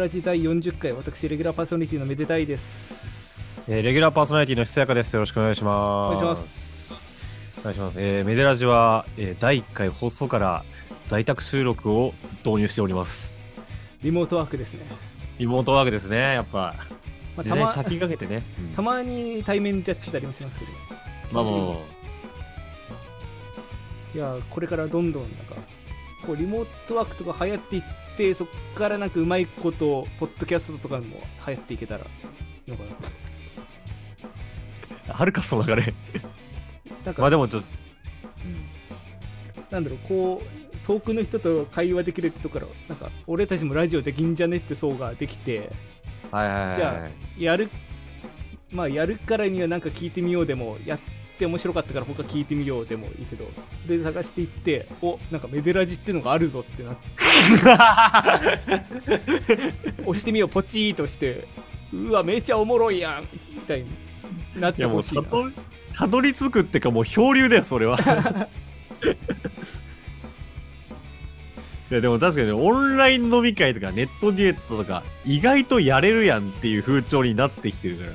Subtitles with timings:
[0.00, 3.66] デラジ第40回、私、レギュラーパーソナリティのめでたいです。
[3.68, 5.12] えーレギュラーパーソナリティのひつやかです。
[5.12, 6.22] よろしくお願いしおます。
[6.22, 7.58] 願いします。
[7.60, 8.00] お願いします。
[8.00, 10.64] えーメデラジは、えー第1回放送から
[11.04, 12.14] 在宅収録を
[12.46, 13.38] 導入しております。
[14.02, 14.86] リモートワークですね。
[15.38, 16.76] リモートワークですね、やっぱ。
[17.36, 18.42] まあ、たま先駆けてね。
[18.58, 20.70] うんたまに対面でやってたりもしますけど、
[21.30, 21.82] まあも
[24.14, 25.56] いや、これからどんどんなんか、
[26.26, 27.82] こうリモートワークとか流行っていっ
[28.20, 31.04] て、そこからなんかうまいこと、ポッドキャストとかも
[31.46, 32.06] 流行っていけたらい
[32.66, 33.08] いのかなと。
[35.08, 35.94] う、はるかその流れ。
[37.04, 37.68] なんか、まあでもちょっと、
[39.70, 45.70] なんだろう、こう、遠くの人と会話できるってところなんか、俺たちもラジオできんじゃねって層ができて、
[46.30, 46.76] はいはいはい。
[46.76, 47.70] じゃやる
[48.70, 53.48] まあやるからにはなんか聞いてみようでもやって面白かったから他聞いてみようでもいいけど。
[53.86, 57.00] で探していっておなんかメデラジってのがあるぞってなって。
[60.06, 61.46] 押してみようポチーとして。
[61.92, 63.90] うわめちゃおもろいやんみたいに
[64.60, 65.22] なってほしいな。
[65.22, 65.50] たど
[65.96, 67.98] たどり着くってかもう漂流だよそれは。
[71.90, 78.12] いやでも確かにオンライン飲み会とかネットデュエットとか意外とやれるやんっていう風潮になってきてるから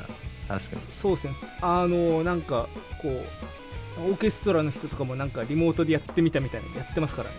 [0.48, 0.82] 確かに。
[0.90, 1.34] そうですね。
[1.62, 2.68] あのなんか
[3.02, 7.36] こうオーケストラの人とかもなんかリモートでやってみたみたいなのやってますからね。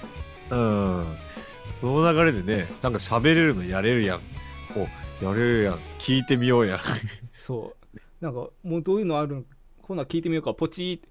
[0.50, 1.16] うん。
[1.80, 4.20] その流れでねなんか喋れるのやれるやん。
[4.76, 5.78] おやれるやん。
[5.98, 6.76] 聞いてみようや。
[6.76, 6.78] ん
[7.38, 8.24] そう。
[8.24, 9.44] なんかもうどういうのあるの
[9.82, 10.54] こんなん聞いてみようか。
[10.54, 11.08] ポチーって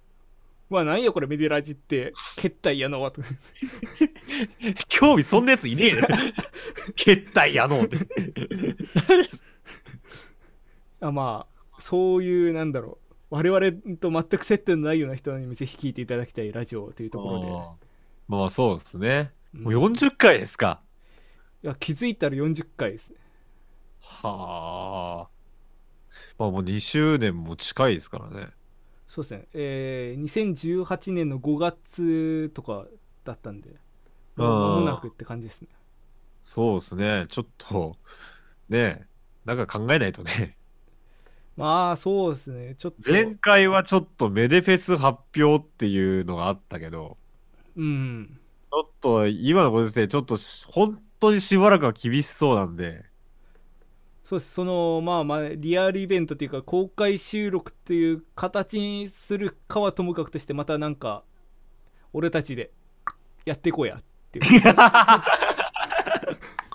[0.71, 1.27] うわなんやこれ。
[1.27, 2.11] メデラジって。
[2.37, 3.21] 決体やのわと
[4.89, 5.89] 興味そんなやついねえ。
[5.91, 5.97] よ
[6.95, 7.97] 決体やのうって。
[11.01, 12.97] あまあそういうなんだろ
[13.31, 17.47] う我々と全く接点のないような人にもぜひ聞いていただきたいラジオというところで、
[18.27, 20.81] まあそうですねうんもう40回ですか、
[21.63, 23.15] いや気づいたら40回ですね
[24.01, 25.29] はあ。
[26.37, 28.49] まあもう2周年も近いですからね。
[29.07, 32.85] そうですねえー、2018年の5月とか
[33.23, 33.69] だったんで
[34.35, 35.67] うんもう間もなくって感じですね
[36.41, 37.25] そうですね。
[37.29, 37.97] ちょっと、
[38.69, 39.07] ね
[39.45, 40.57] なんか考えないとね。
[41.57, 42.75] まあそうですね。
[42.77, 43.11] ちょっと。
[43.11, 47.17] 前回はちょっとメデフェス発表っていうのがあったけど、
[47.77, 48.39] うん。
[48.71, 53.05] ちょっと今のご時世、ちょっとし本当にしばらくは厳しそうなんで、
[54.23, 54.51] そうです。
[54.51, 61.23] そのまあまあリアルイベントというか公開収録という形にするかはともかくとしてまたなんか
[62.11, 62.71] 俺たちで
[63.45, 64.45] やっていこうやっていう。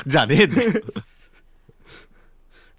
[0.07, 0.73] じゃあねえんだよ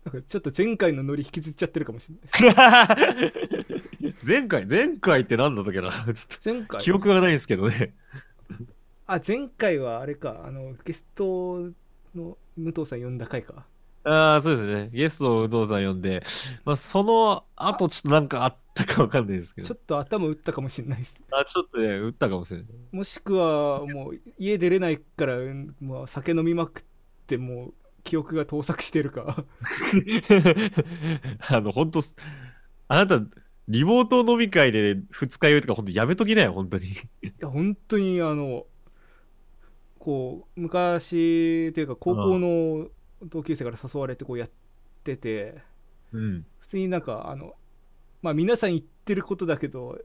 [0.05, 5.91] なんかちょっと前回のノリ引きずっちゃってるかもしれない前回、前回って何だったっけな。
[5.91, 6.05] ちょっ
[6.43, 6.79] 前回？
[6.79, 7.93] と記憶がないんですけどね。
[9.05, 10.41] あ前回はあれか。
[10.45, 11.69] あのゲスト
[12.15, 13.65] の武藤さん呼んだ回か。
[14.03, 14.89] ああ、そうですね。
[14.91, 16.23] ゲストを有働さん呼んで、
[16.65, 19.67] まあ、その後ちょっとなんかあったかわかんないですけど。
[19.67, 21.15] ちょっ、と頭打ったかもしれないです。
[21.31, 22.67] あちょっとね、打ったかもしれない。
[22.91, 26.83] もしくはもう家出れないからうんもう酒飲みまくっ
[27.27, 27.73] てもう
[28.03, 29.45] 記憶が盗作してるか
[31.49, 32.01] あの、本当
[32.87, 33.21] あなた、
[33.67, 36.87] リモート飲み会で二日酔いとか本当やめときなよ、本当に。
[36.87, 36.95] い
[37.39, 38.65] や本当にあの
[39.99, 42.89] こう昔というか高校の
[43.23, 44.49] 同級生から誘われてこうやっ
[45.03, 45.61] てて
[46.11, 46.45] うん。
[46.59, 47.53] 普通になんかあの
[48.21, 49.99] まあ皆さん言ってることだけど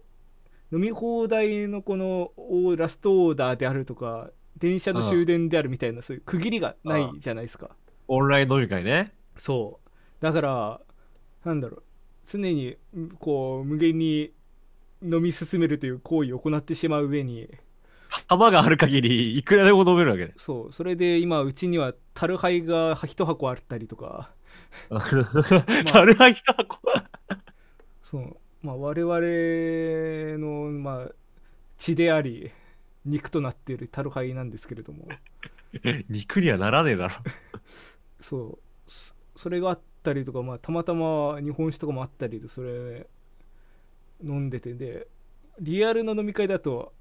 [0.72, 7.70] 飲み放題のこのおラストオーダーであるとか電車の終電であるみたいなそういう区切りがないじゃないですか
[8.08, 9.12] オンライン飲み会ね。
[9.36, 9.80] そ
[10.20, 10.80] うだから
[11.44, 11.82] なんだろう
[12.26, 12.76] 常に
[13.18, 14.32] こう無限に
[15.02, 17.48] 飲み進めるという行為を行ってしまう上に
[18.28, 20.34] 玉がある限り、いくらでも飲めるわけで。
[20.36, 24.30] そうそれで今うちには樽杯が一箱あったりとか
[24.91, 24.98] な
[26.02, 26.78] るは一箱？
[28.02, 31.12] そうまあ我々のまあ
[31.78, 32.50] 血であり
[33.04, 35.06] 肉となっている樽杯なんですけれども
[36.09, 37.14] 肉にはならねえだろ。
[38.28, 43.06] そうそそれがあったりとか、まあ、たまたま日本酒とかもあったりとそれ
[44.24, 45.06] 飲んでてで
[45.60, 46.92] リアルの飲み会だと、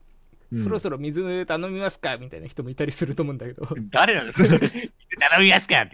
[0.52, 0.64] うん。
[0.64, 3.68] そろそろ水頼みますかみたいな人もいたりすると思うんだけど。
[3.92, 4.60] 誰なんですか？
[5.20, 5.88] 頼みますか？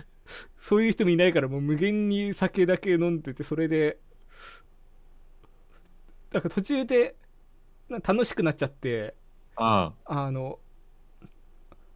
[0.58, 3.98] そういう人もいないからもう無限に酒だけ飲んでてそれで
[6.32, 7.16] なんか途中で
[7.88, 9.14] な楽しくなっちゃって
[9.56, 10.30] ああ。
[10.30, 10.58] の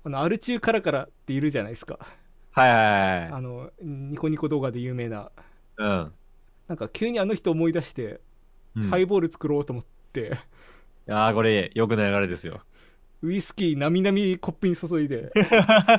[0.04, 1.98] あのアル中カラカラっているじゃないですか。
[2.00, 2.06] あ
[2.58, 3.32] はいはいはい。
[3.32, 5.30] あのニコニコ動画で有名な。
[5.76, 6.12] うん。
[6.66, 8.20] なんか急にあの人思い出して、
[8.76, 8.82] うん。
[8.88, 10.38] ハイボール作ろうと思って。
[11.08, 12.60] ああ、これ、よくない流れですよ。
[13.22, 15.32] ウイスキーなみなみコップに注いで。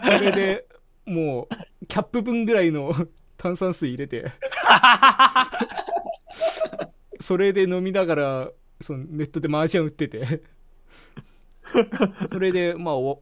[0.04, 0.66] それで
[1.06, 2.94] もうキャップ分ぐらいの
[3.38, 4.26] 炭酸水入れて。
[7.20, 10.42] それで飲みながらそのネットで麻雀打ってて。
[12.32, 13.22] それでまあお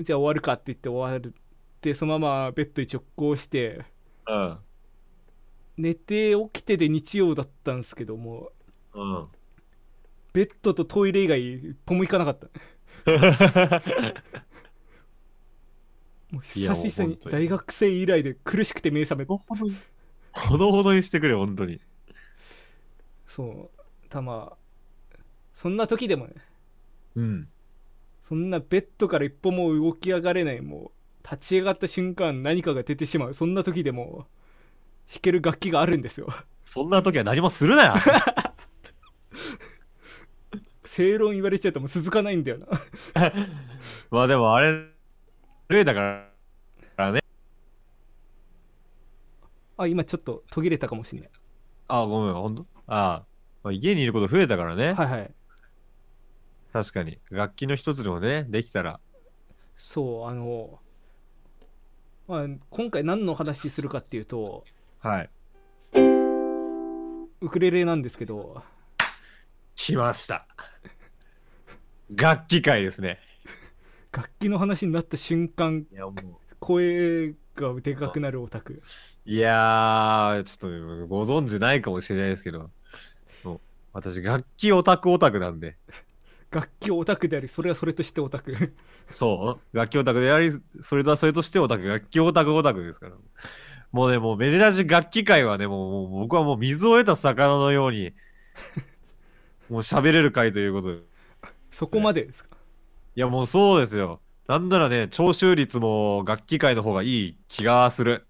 [0.00, 1.34] じゃあ終わるかって言って終わる
[1.90, 3.84] ってそのままベッドに直行して
[4.26, 4.58] うん。
[5.76, 8.52] 寝て起きてで日曜だったんですけども
[8.94, 9.28] うん。
[10.32, 12.48] ベッドとトイレ以外一歩も行かなかった
[16.32, 19.76] もう久々に大学生以来で苦しくて目覚めほどほどに。
[20.32, 21.80] ほどほどにしてくれ、本当に。
[23.26, 24.56] そうたま
[25.52, 26.34] そんな時でもね
[27.14, 27.48] うん。
[28.26, 30.93] そんなベッドから一歩も動き上がれないもう
[31.24, 34.26] 立ち上がった瞬間何かが出てしまうそんな時でも
[35.10, 36.28] 弾ける楽器があるんですよ
[36.60, 37.94] そんな時は何もするなよ。
[40.84, 42.66] 正論言われちゃうともう続かないんだよな
[44.10, 44.86] まあでもあれ、
[45.68, 46.28] 例だか
[46.96, 47.20] らね。
[49.76, 51.30] あ今ちょっと途切れたかもしれない
[51.88, 52.66] あ、ごめん、ほんと？
[52.86, 53.24] あ
[53.62, 54.92] まあ家にいること増えたからね。
[54.92, 55.34] はいはい
[56.72, 57.20] 確かに。
[57.30, 58.98] 楽器の一つでもね、できたら。
[59.76, 60.80] そうあの、
[62.26, 64.64] まあ、今回何の話するかっていうと
[65.00, 65.30] はい。
[67.40, 68.62] ウクレレなんですけど
[69.76, 70.46] 来ました。
[72.14, 73.18] 楽器会ですね。
[74.12, 76.14] 楽器の話になった瞬間いや、もう。
[76.60, 78.82] 声がでかくなるオタク
[79.26, 82.70] いやー、ちょっとご存知ないかもしれないですけど、
[83.92, 85.76] 私、楽器オタクオタクなんで、
[86.54, 88.74] 楽器オタクでありそれはそれとしてオタク
[89.10, 93.12] そう、楽器オタクであり、それとはそれとしてオタク、楽器オタクオタクですから。
[93.92, 98.12] もうね、もう珍しい楽器界はね、もうもう僕はもう水を得た魚のように、
[99.68, 100.94] もう喋れる回ということで。
[100.98, 101.00] い
[101.70, 102.56] そこまでですか？
[103.14, 104.20] や、もうそうですよ。
[104.48, 108.26] なんならね、聴取率も楽器界の方がいい気がする。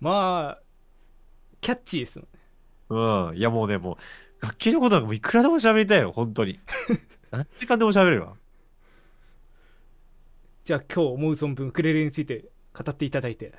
[0.00, 0.62] まあ
[1.60, 2.28] キャッチーですよね
[2.90, 3.36] うん。
[3.36, 3.94] いや、もうね、も
[4.40, 6.60] う、楽器のことなんかもういくらでも喋りたいよ、本当に。
[7.36, 8.36] 何時間でも喋れるわ。
[10.64, 13.52] じゃあ今日思う存分ウクレレについて語っていただいて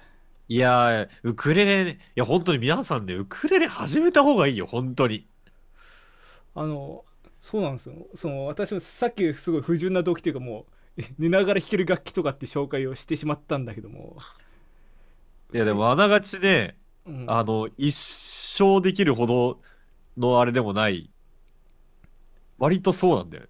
[0.48, 5.27] いやー、ウクレレ、いや、本当に皆さんね、ウクレレ始めた方がいいよ、本当に。
[6.54, 7.04] あの
[7.42, 10.66] そうなんですよその私もさっきすごい不純な動機というかも
[10.98, 14.16] う 寝ながら弾ける楽器とかって紹介をしてしまったんだけども、
[15.54, 19.62] いや、でも、あながちね、うん、あの、一生できるほど
[20.18, 21.12] のあれでもない。
[22.57, 23.50] 割とそうなんだよね。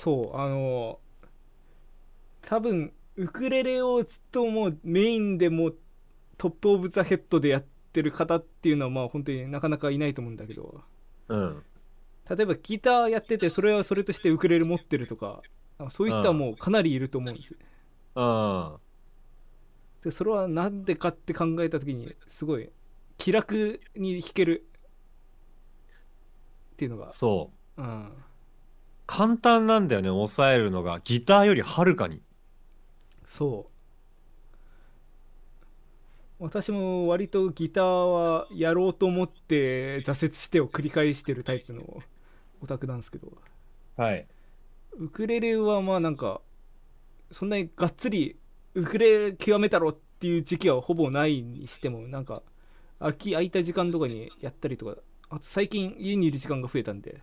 [0.00, 0.98] そうあの
[2.40, 5.76] 多分ウクレレをずっともうメインでもう
[6.38, 10.80] top of the head でやってる方っていうのはまあ本当になかなかいないと思うんだけど
[11.28, 11.62] うん。
[12.30, 15.42] 例えばギターやっててそれはそれとしてウクレレ持ってるとか
[15.90, 17.58] そういったはもうかなりいると思うんですよ
[18.14, 18.76] うん。
[20.02, 22.70] でそれはなんでかって考えた時にすごい
[23.18, 24.66] 気楽に弾ける
[26.72, 27.82] っていうのがそう。
[27.82, 28.12] うん
[29.10, 31.00] 簡単なんだよね、抑えるのが。
[31.02, 32.22] ギターよりはるかに。
[33.26, 33.66] そ
[36.40, 42.02] う私も割とギターはやろうと思って挫折してを繰り返してるタイプの
[42.62, 43.32] オタクなんですけど
[43.96, 44.26] はい。
[44.92, 46.40] ウクレレはまあなんか
[47.32, 48.38] そんなにがっつり
[48.74, 52.42] ウクレレ極めたろっていう時期はほぼないにしてもなんか
[53.00, 54.96] 空き空いた時間とかにやったりとか
[55.30, 57.20] あと最近家にいる時間が増えたんで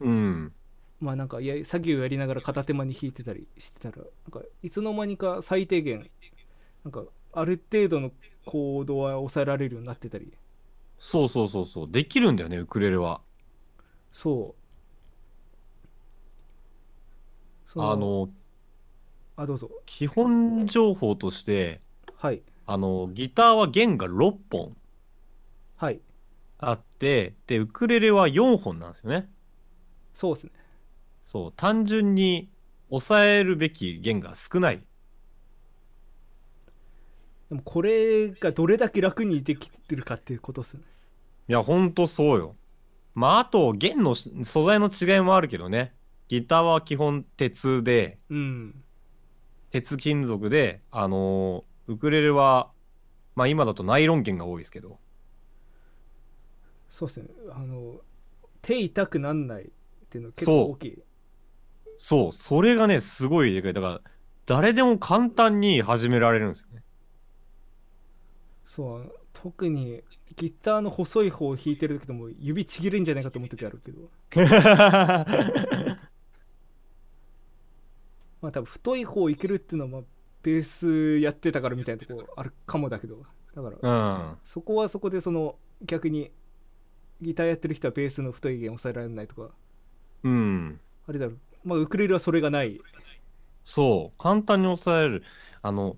[0.00, 0.52] うん。
[1.02, 6.08] まあなんかいや作業やりながら片手間に弾いてたりしてたらなんかいつの間にか最低限
[6.84, 8.12] なんかある程度の
[8.44, 10.32] コードは抑えられるようになってたり。
[10.98, 11.90] そうそうそうそう。
[11.90, 13.20] できるんだよね、ウクレレは。
[14.12, 14.54] そ
[17.66, 17.70] う。
[17.70, 18.28] そあの、
[19.36, 19.70] あどうぞ。
[19.86, 21.80] 基本情報として、
[22.16, 22.42] はい。
[22.66, 24.76] あの、ギターは弦が6本。
[25.76, 26.00] はい。
[26.58, 29.28] あって、で、ウクレレは4本なんですよね。
[30.14, 30.50] そうですね
[31.24, 32.50] そう、単純に
[32.90, 34.86] 抑えるべき弦が少ない。
[37.48, 40.82] でもこれがどれだけ楽にできてるかっていうことですね
[41.48, 42.56] いや、ほんとそうよ。
[43.14, 45.94] まあ、あと、弦のし素材の違いもあるけどね。
[46.28, 48.84] ギターは基本鉄で、うん
[49.70, 52.70] 鉄金属で、あのーウクレレは、
[53.36, 55.00] まあ今だとナイロン弦が多いですけど、
[56.90, 58.00] そうですねあの
[58.62, 59.68] 手痛くなんないっ
[60.10, 61.02] ていうの結構大きい
[62.04, 63.72] そう、それがね、すごいでかい。
[63.72, 64.00] だから、
[64.44, 66.82] 誰でも簡単に始められるんですよね。
[68.64, 70.02] そう特に
[70.34, 74.10] ギターの細い方を弾いてる時とも指ちぎれんじゃないかと思う時あるけど。
[78.42, 80.02] まあ多分太い方いけるっていうのはまあ
[80.42, 83.22] ベースやってたからみたいなとこあるかもだけど。
[83.54, 84.38] だからうん。
[84.44, 86.32] そこはそこでその逆に
[87.20, 89.50] ギターやってる人はベースの太い弦抑えられないとか
[90.24, 90.80] うん。
[91.06, 92.80] あれだろまあウクレレはそれがない。
[93.64, 94.18] そう。
[94.18, 95.22] 簡単に抑える。
[95.62, 95.96] あの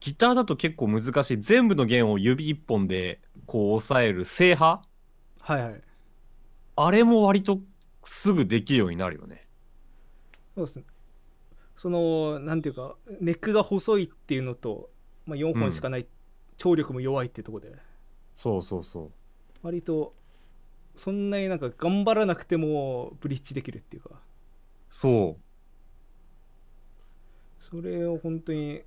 [0.00, 1.38] ギターだと結構難しい。
[1.38, 4.82] 全部の弦を指一本でこう押さえる正波
[5.40, 5.82] はいはい。
[6.76, 7.60] あれも割と
[8.04, 9.46] すぐできるようになるよね。
[10.54, 10.84] そうですね。
[11.76, 14.90] そのなんていうかネックが細いっていうのと、
[15.26, 16.06] まあ、4本しかない、
[16.56, 17.76] 張力も弱いっていうところで。
[18.34, 19.12] そうそうそう。
[19.62, 20.14] 割と
[20.96, 24.20] そんなになんか頑張らなくてもブリッジできるっていうか。
[24.88, 25.44] そう。
[27.70, 28.82] それを本当に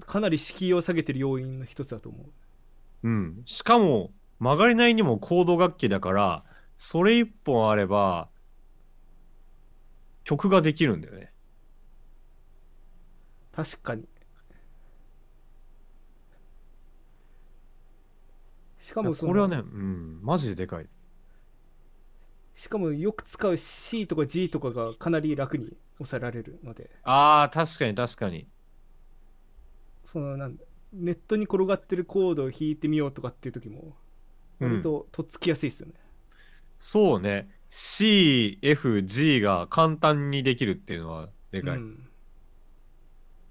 [0.00, 3.08] かなり敷居を下げてる要因の一つだと思う。
[3.08, 6.44] うん、しかも曲がりないにもコード楽器だから
[6.76, 8.28] それ一本あれば
[10.24, 11.32] 曲ができるんだよね。
[13.52, 14.04] 確かに。
[18.78, 20.20] しかもそのこれはねうん。
[20.22, 20.86] マジででかい
[22.58, 26.90] しかもよく使う C とか G とかがかなり楽に抑えられるので。
[27.04, 28.48] あー確かに確かに。
[30.06, 33.96] そのなんだネットに転がってるコードを弾いてみようとかっていう時も
[34.60, 34.70] うん。
[34.72, 35.94] 割ととっつきやすいですよね、
[36.78, 37.48] そうね。
[37.70, 42.08] CFG が簡単にできるっていうのはでかい、うん。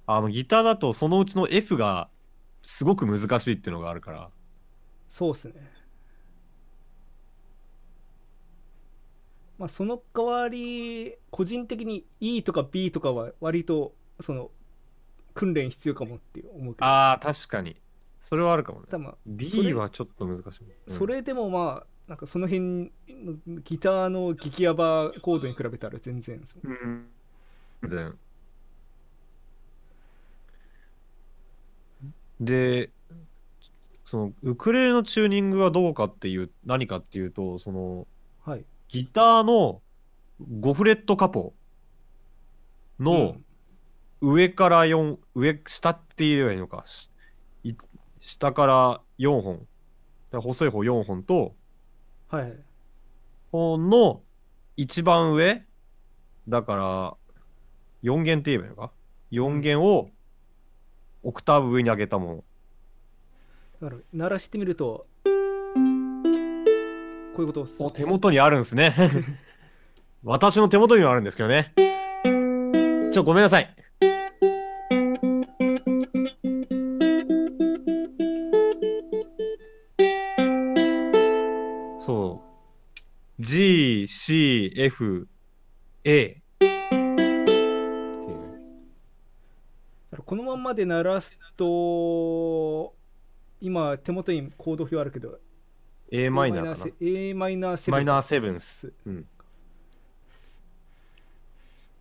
[0.06, 2.10] あのギターだとそのうちの F が
[2.64, 4.32] すごく難しいっていうのがあるから。
[5.10, 5.77] そうですね
[9.58, 14.52] まあその代わり個人的に E とか B とかは割とその
[15.34, 16.86] 訓練必要かもって思うけど。
[16.86, 17.76] あー確かに。
[18.20, 18.88] それはあるかもね。
[18.88, 23.34] ただまあ B はちょっと難しい、うんそれでもまあなんかその辺の
[23.64, 27.08] ギターの激ヤバコードに比べたら全然ですようん。
[27.84, 28.18] 全然。
[32.40, 32.92] で
[34.06, 38.08] そのウクレレのチューニングはどうかっていう何かっていうとその
[38.46, 39.82] はいギターの
[40.42, 41.54] 5フレットカポ
[43.00, 43.38] の
[44.22, 46.84] 上から4、上下って言えばいいのか。
[48.20, 49.68] 下から4本。
[50.32, 51.56] 細い方4本と
[52.30, 52.60] はいはい。
[53.52, 54.22] この
[54.76, 55.64] 一番上
[56.48, 57.18] だから
[58.04, 58.92] 4弦って言えばいいのか。
[59.32, 60.10] 4弦を
[61.24, 62.44] オクターブ上に上げたも
[63.82, 63.90] の。
[63.90, 65.08] だから鳴らしてみると
[67.38, 68.96] こういうことお手元にあるんですね。
[70.26, 71.72] 私の手元にはあるんですけどね。
[73.12, 73.76] ちょごめんなさい。
[82.00, 83.44] そう。
[83.44, 85.28] G C F
[86.06, 87.46] A っていう
[90.10, 92.96] だからこのまんまで鳴らすと
[93.62, 95.38] 今手元にコード表あるけど
[96.12, 96.92] A マイナーかな。
[97.02, 99.26] A マイナーセブンマイナーセブンスうん。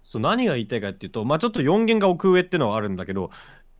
[0.04, 3.30] そう何が言いたいかっていうと、まあちょっと4弦が奥上ってのはあるんだけど、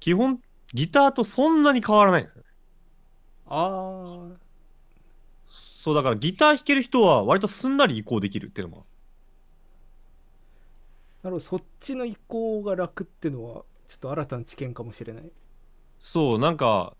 [0.00, 0.40] 基本
[0.75, 2.42] ギターとそんなに変わらないんですよ。
[3.47, 4.37] ああ
[5.49, 8.87] そうだからギター弾ける人は割とすんなり移行できるっていうのも。
[11.23, 11.40] なるほど。
[11.40, 15.30] そっちの移行が楽ってのはちょっと新たな知見かもしれない。
[15.99, 16.97] そう、なんか、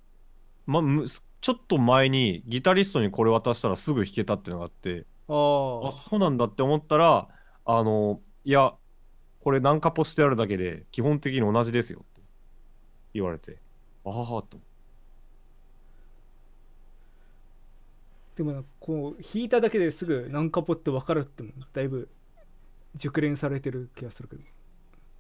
[0.67, 1.07] ま、む
[1.47, 7.29] ちょっと前にギタリストにこれ渡したらすぐ弾けたっていうのがあって、ああ、あそうなんだって思ったら、
[7.65, 8.75] あの、いや、
[9.39, 12.23] これ何カポしてあるだけで基本的に同じですよって
[13.15, 13.59] 言われて、
[14.05, 14.59] ああ、と。
[18.35, 22.09] でもなんかこう弾いただけですぐ何カポって分かるってのもだいぶ
[22.97, 24.43] 熟練されてる気がするけど。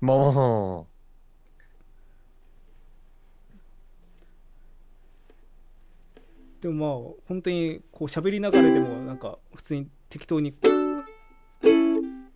[0.00, 0.95] まあ、
[6.66, 10.52] でもまあ本当にこう喋りながらでもなんか普通に適当に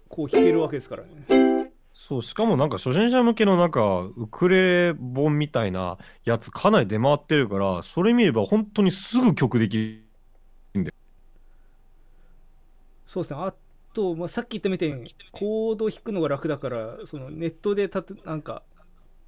[0.09, 10.05] こう弾けるわけですからねそう、しかもなんか初心者向けのなんかウクレレ本みたいなやつかなり出回ってるから、それ見れば本当にすぐ曲でき
[10.75, 10.95] る。
[13.09, 13.53] そうですねあ
[13.93, 18.63] と、まあ、さっき言ったみたいにコード弾くのが楽だからそのネットでたとなんか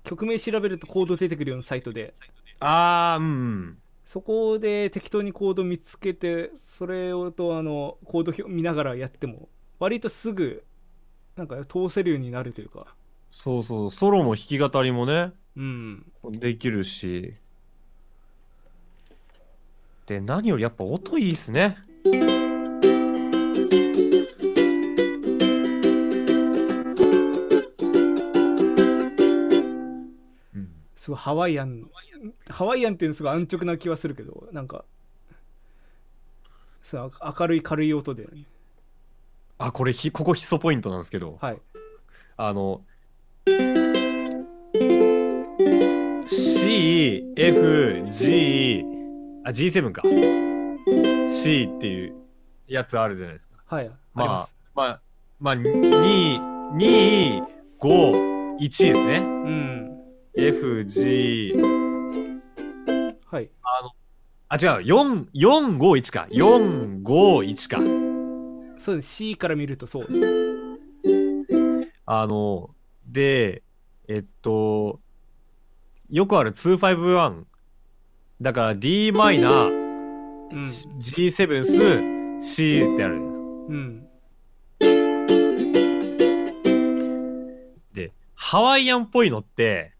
[0.04, 2.14] 曲名調べるとコード出てくるようなサイトで
[2.60, 3.78] ああ、うん。
[4.04, 10.64] そこで適当にコード見つけてそれをとあのコード表見ながらやっても割とすぐ
[11.36, 12.94] なんか通せるようになるというか
[13.32, 17.34] そうそう、ソロも弾き語りもね、うんできるし。
[20.06, 21.78] で、何よりやっぱ音いいっすね。
[31.14, 31.88] ハワイアン
[32.48, 34.84] ハワイアンっていうのすごい安直な気はするけどなんか
[36.82, 38.28] そう明るい軽い音で。
[39.58, 41.38] あこれひここヒ素ポイントなんですけど。
[41.40, 41.60] はい。
[42.36, 42.82] あの
[46.26, 48.84] CFG
[49.44, 50.02] あ G7 か。
[51.28, 52.14] C っていう
[52.66, 53.54] やつあるじゃないですか。
[53.66, 55.00] はいありまあまあ
[55.38, 57.44] まあ2 2
[57.78, 59.18] 5 1ですね。
[59.18, 59.91] うん
[60.34, 61.60] FG
[63.26, 63.50] はい。
[64.48, 64.60] あ違う。
[64.84, 66.26] 4 4 5 1か。
[66.30, 68.78] 4 5 1か。
[68.78, 69.08] そうです。
[69.14, 70.06] C から見るとそう。
[70.06, 72.70] ですあの
[73.06, 73.62] で
[74.08, 75.00] えっと
[76.10, 77.44] よくある251
[78.40, 79.68] だから d マイナー。
[79.70, 80.62] うん。
[80.62, 81.64] G7
[82.40, 83.40] ス C ってあるんです。
[83.40, 84.06] うん。
[87.92, 89.92] でハワイアンっぽいのって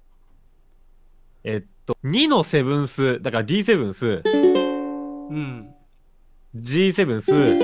[1.45, 5.75] えっと2のセブンスだから D7 スうん。
[6.55, 7.59] G7 ス 5,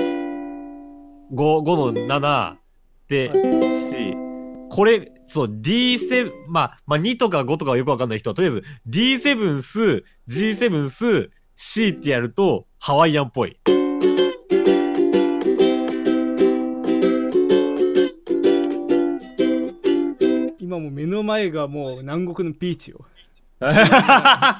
[1.31, 2.55] 5の7
[3.07, 3.35] で、は
[3.71, 4.15] C
[4.69, 13.59] これそう D7 まあまあ2とか5とかはよくわかんない人はとりあえず D7 ス G7 ス C ってやるとハワイアンっぽい。
[20.59, 23.05] 今もう目の前がもう南国のビーチよ
[23.61, 24.57] あ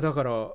[0.00, 0.48] だから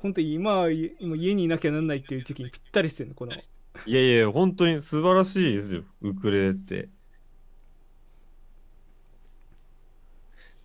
[0.00, 3.32] 本当に今今家にいなきゃなんないっていう時期にぴったりですよねこの。
[3.32, 3.38] い
[3.86, 6.88] やいや本当に素晴らしいですよウクレレって。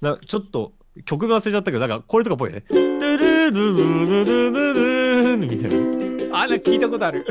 [0.01, 0.73] なちょっと
[1.05, 2.63] 曲名忘れちゃったけどなんかこれとかっぽいね。
[2.69, 5.71] ドゥルドゥルルルルルルみたい
[6.29, 6.39] な。
[6.39, 7.23] あなんか聞いたことある。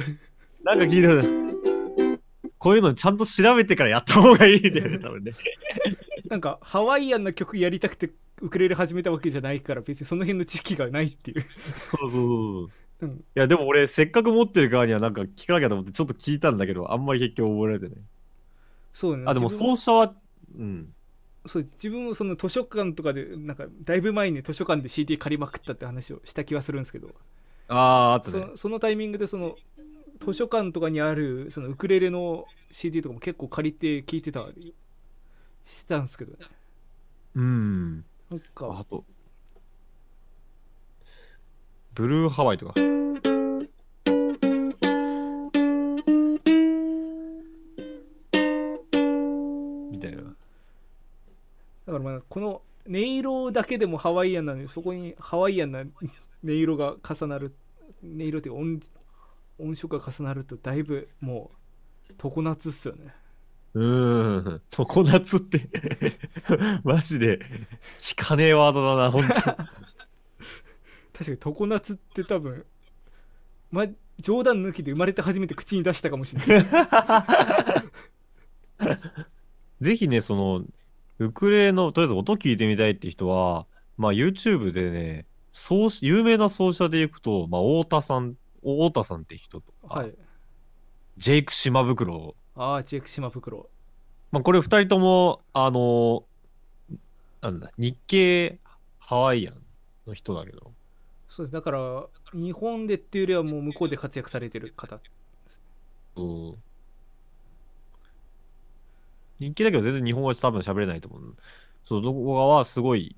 [0.63, 1.50] なんか聞いたこと
[2.61, 5.33] こういうのちゃんと調べてからやった方がいいんだよね多分ね。
[6.29, 8.11] なんかハワイアンな曲やりたくて
[8.43, 11.45] ウクレレ始めたわけじゃないから別にその辺の知識がないっていう、
[11.75, 12.71] そうそうそうそう。
[13.01, 17.95] うん、いやでも俺せっかく持ってる側にはなんか聞かなきゃと思ってちょっと聞いたんだけどあんまり結局覚えられてない。
[18.93, 19.25] そうね。
[19.27, 20.15] あでも奏者は
[20.59, 20.93] うん。
[21.47, 27.09] そう自分もその図書館とかでなんかだいぶ前に図書館で CD 借りまくったって話をした気はするんですけど。
[27.69, 28.49] あああったね。
[28.51, 29.57] そそのタイミングでその
[30.21, 34.75] 図書館とかにあるそのウクレレの CD とかも結構借りて聞いてたり
[35.67, 36.39] してたんですけどね。
[37.35, 38.05] うん。
[38.31, 38.79] なんか。
[38.79, 39.05] あと。
[41.95, 42.75] ブルーハワイとか。
[49.91, 50.23] みたいな。
[50.23, 50.33] だ
[51.87, 55.89] からまあこの音色だけでもハワイアンなのにそこにハワイアンな音
[56.43, 57.55] 色が重なる。
[58.03, 58.81] 音色っていうか音
[59.63, 61.51] 音色が重なるとだいぶも
[62.11, 63.15] う常夏っすよね。
[63.75, 64.63] うーん。
[64.71, 65.69] 常夏って
[66.85, 67.41] マジで
[67.99, 69.35] 聞かねえワードだな本当。
[71.13, 72.65] 確かに常夏って多分
[73.71, 73.87] ま
[74.19, 76.67] 冗談抜きで生まれて初めて口に出したかもしれない。
[79.81, 80.65] ぜひね、その、
[81.19, 85.27] ウクレレの、とりあえず音聞いてみたいって人は、まあ YouTube でね、
[86.01, 90.15] 有名な奏者でいくと、まあ太田さん、お太田さんって人とか、はい。
[91.17, 93.69] ジェイク島袋、ああチェック島袋。
[94.31, 96.25] まあこれ二人とも、あの
[97.41, 98.59] なんだ、日系
[98.99, 99.55] ハワイアン
[100.07, 100.73] の人だけど、
[101.29, 101.53] そうです。
[101.53, 105.01] だから日本でっていうよりはもう向こうで活躍されてる方。
[106.17, 106.63] うん。
[109.41, 111.37] 日系だけど全然日本語は多分喋れないと思う。
[111.85, 113.17] そう、動画はすごい、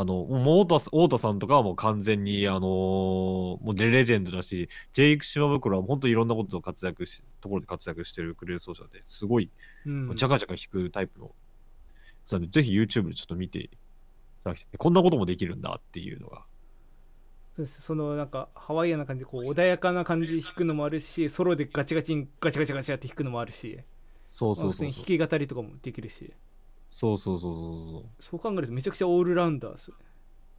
[0.00, 2.60] あの、もう太田さ太田さんとかはもう完全に、あのー
[3.64, 9.50] もうレレジェンドだし、ジェイク島袋は本当にいろんなことを活躍し、ところで活躍してるウクレレ奏者ですごい、
[9.86, 11.34] うんジャカジャカ弾くタイプの、
[12.24, 13.68] そうねぜひ YouTube でちょっと見てい
[14.44, 14.78] ただきたい。
[14.78, 16.44] こんなこともできるんだっていうのが。
[17.56, 23.78] そうですそのなんかハワイアンな感じでこう穏やかな感じで弾くのもあるしソロでガチガチにガチガチガチって弾くのもあるし
[24.26, 24.88] そうそうそうそう。
[24.90, 26.32] 弾き語りとかもできるし
[26.94, 28.22] そうそうそうそうそう。
[28.22, 30.04] そう考えるとめちゃくちゃオールラウンダーですよね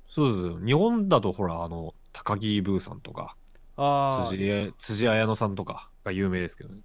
[0.05, 0.65] そうそうそう。
[0.65, 3.37] 日本だとほら、あの、高木ブーさんとか、
[3.77, 6.81] ああ辻江辻彩乃さんとかが有名ですけどね。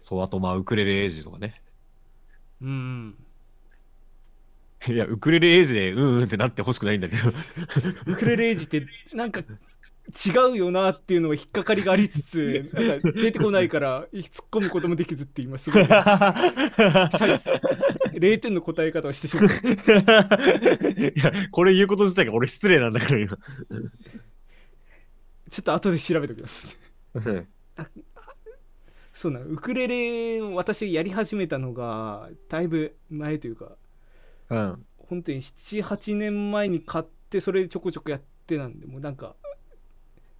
[0.00, 1.62] そう、あとまあ、ウクレレエイジとかね。
[2.60, 2.72] うんう
[4.90, 7.30] んいや、ウクレレエイジでうんうんってなってほしくないんだけど。
[8.10, 9.44] ウクレレエイジってなんか
[10.12, 15.84] 違うよなっていうのは引っかかりがありつつなんか出てこないから突っ込むこともできずって今すごい。
[15.84, 17.50] シャイです
[18.14, 19.54] 0点の答え方をしてしまった。
[19.68, 23.36] いや、これ言うこと自体が俺失礼なんだから今。
[25.50, 26.78] ちょっと後で調べておきます。
[29.12, 33.72] そうなのウクレレを私やり始めたのがだいぶ前というか
[34.50, 34.86] うん。
[34.96, 39.36] 本当に78年前に買ってそれちょこちょこやってなんでもうなんか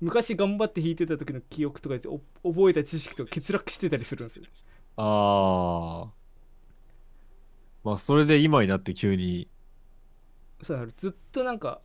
[0.03, 2.21] 昔頑張って弾いてた時の記憶とかでお
[2.53, 4.45] 覚えた知識とか欠落してたりするんですよ
[4.97, 6.11] ああ。
[7.85, 9.49] まあ、それで今になって急に。
[10.61, 11.81] そうずっとなんか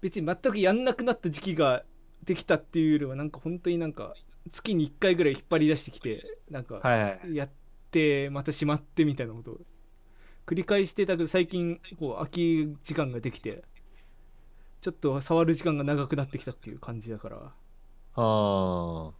[0.00, 1.84] 別に全くやんなくなった時期が
[2.24, 4.14] できたっていうよりはなんか本当になんか
[4.50, 6.80] 月に1回ぐらい引っ張り出してきてなんか。
[7.32, 7.50] やっ
[7.92, 9.60] てまたしまってみたいなことを
[10.46, 13.62] 繰り返してたけど最近こう空き時間ができて
[14.86, 17.50] ちょっと触る時間が長くなってきたっていう感じだからあ
[18.14, 19.12] あ。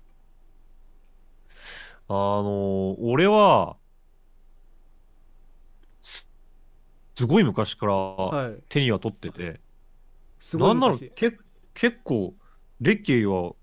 [2.09, 3.76] あの俺は、
[6.02, 6.29] す
[7.16, 9.61] すごい昔からはい手には取ってて、
[10.38, 11.37] すごないんなら昔け
[11.74, 12.37] 結構、
[12.81, 13.55] 歴は、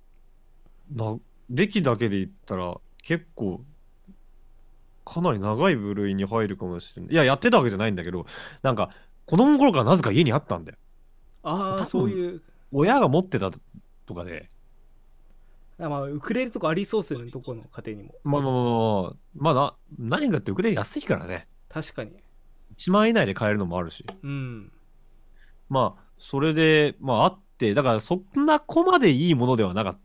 [0.92, 1.18] な、
[1.50, 3.64] 歴だけで言ったら結構、
[5.06, 7.14] かなり長い部類に入るかもしれない。
[7.14, 8.26] いや、やってたわけじゃないんだけど、
[8.62, 8.90] なんか、
[9.26, 10.78] 子供の頃からなぜか家にあったんだよ。
[11.44, 13.52] ああそういう親が持ってた
[14.06, 14.50] とかで、
[15.80, 19.54] あまあウクレレとかありそうっすよねどこの家庭にもまあまあまあまあ、まあ
[20.00, 21.48] な、何かってウクレレ安いからね。
[21.70, 22.12] 確かに
[22.78, 24.06] 1万円以内で買えるのもあるし。
[24.24, 24.72] うん
[25.70, 30.00] まあ、それで、まああって、だからそんな子までいいものではなかった。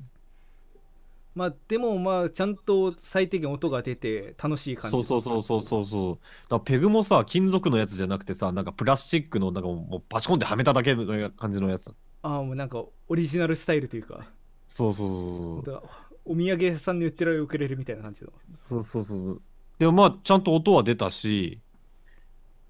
[1.39, 6.51] まあでもまあちゃんと最低限音が出て楽しい感じそうそうそうそうそうそう。
[6.51, 11.93] だペグもさ、金属のやつじゃなくてさ、なんかプラスチックの、なんかもうバチコンではめただけの感じのやつだ。
[12.23, 14.27] ああもうなんかオリジナルスタイルというか
[14.67, 15.81] そうそうそうだ
[16.25, 18.83] お土産屋さんに売ってるウクレレみたいな感じのそう。
[18.83, 19.43] そうそうそう。
[19.79, 21.63] でもまあ、ちゃんと音は出たし、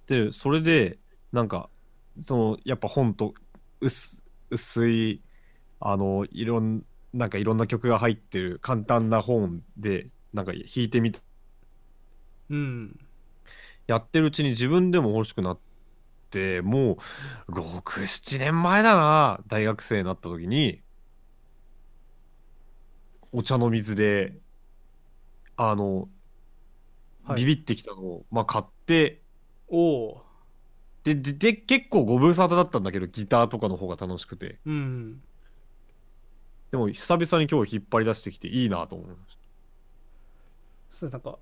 [0.07, 0.99] で、それで、
[1.33, 1.71] なんか、
[2.21, 3.33] その、やっぱ本と
[3.81, 5.23] 薄薄い、
[5.81, 11.21] あの、いろん、なんかいろんな曲が入ってる簡単な本で、なんか弾いてみて、
[12.51, 12.99] うん。
[13.87, 15.61] やってるうちに自分でも欲しくなっ
[16.31, 16.99] て、も
[17.49, 20.83] う、6、7年前だな、大学生になった時に、
[23.33, 24.39] お茶の水で、
[25.57, 26.09] あの、
[27.25, 27.45] はい。
[27.45, 29.23] ビビってきたのを、まあ、買って、
[29.69, 30.25] おお
[31.05, 34.61] で、で、で結構ご無沙汰だったんだけど、ギターとかの方が楽しくて。
[34.67, 35.23] うん
[36.71, 39.39] でも、久々に今日引っ張り出してきていいなと思いまし
[40.91, 41.39] そうなんか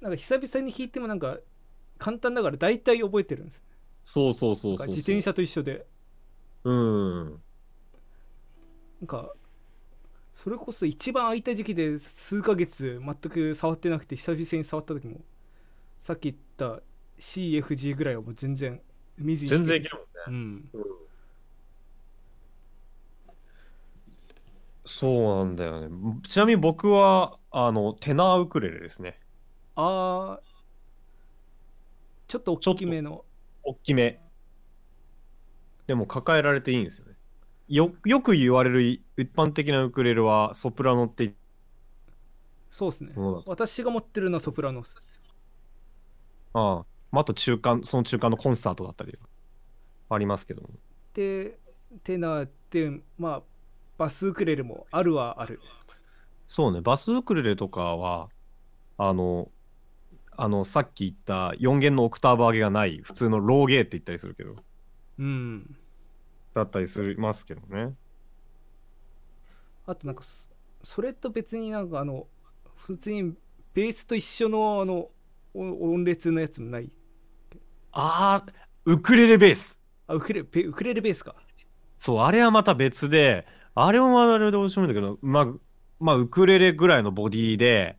[0.00, 1.38] なんか久々に弾いてもなんか
[1.98, 3.64] 簡単だから大体覚えてるんですた。
[4.04, 4.86] そうそうそうそう。
[4.88, 5.86] 自転車と一緒で
[6.64, 7.24] うん。
[9.00, 9.32] なんか
[10.34, 15.20] それこそ一番空いた時期で数ヶ月全く触ってなくて久々に触った時も
[16.00, 16.82] さっき言った
[17.18, 18.80] CFG ぐらいはもう全然
[19.18, 20.70] 見ずに全然い弾けるもんね。
[20.74, 20.90] うん
[24.90, 26.20] そうなんだよね。
[26.26, 29.18] ちなみに僕は、あの、テナーウクレレですね。
[29.76, 30.50] あー
[32.26, 33.24] ちょっと大きめの
[33.62, 34.20] 大きめ。
[35.86, 37.14] でも抱えられていいんですよね。
[37.68, 41.34] よ、よく言われる一般的なウクレレはソプラノって
[42.70, 43.12] そうですね。
[43.46, 44.96] 私が持ってるのはソプラノス
[46.52, 46.84] ああ。
[47.12, 49.16] まあ、あと中間、その中間のコンサートだったり
[50.08, 50.68] ありますけども。
[51.14, 51.58] で
[52.04, 53.42] テナーってまあ
[54.00, 55.60] バスウクレレもあるはある。
[56.48, 58.30] そうね、バスウクレレとかは、
[58.96, 59.50] あの、
[60.38, 64.56] あの、さっき言った4弦のオクターブ上げがない、普通のローゲーって言ったりするけど、
[65.18, 65.76] うん。
[66.54, 67.94] だったりするますけどね。
[69.84, 70.48] あとなんかそ
[70.82, 72.26] それと別になんかあの
[72.76, 73.34] 普通に
[73.74, 75.10] ベースと一緒のあの
[75.52, 76.90] お音列のやつもない？
[77.92, 78.52] ああ、
[78.86, 79.78] ウクレレベース。
[80.06, 81.34] あウクレペウクレレベースか。
[81.98, 85.46] そう、あれはまた別で、あれもあれで面白いんだけど、まあ、
[86.00, 87.98] まあ、ウクレレぐらいのボディで、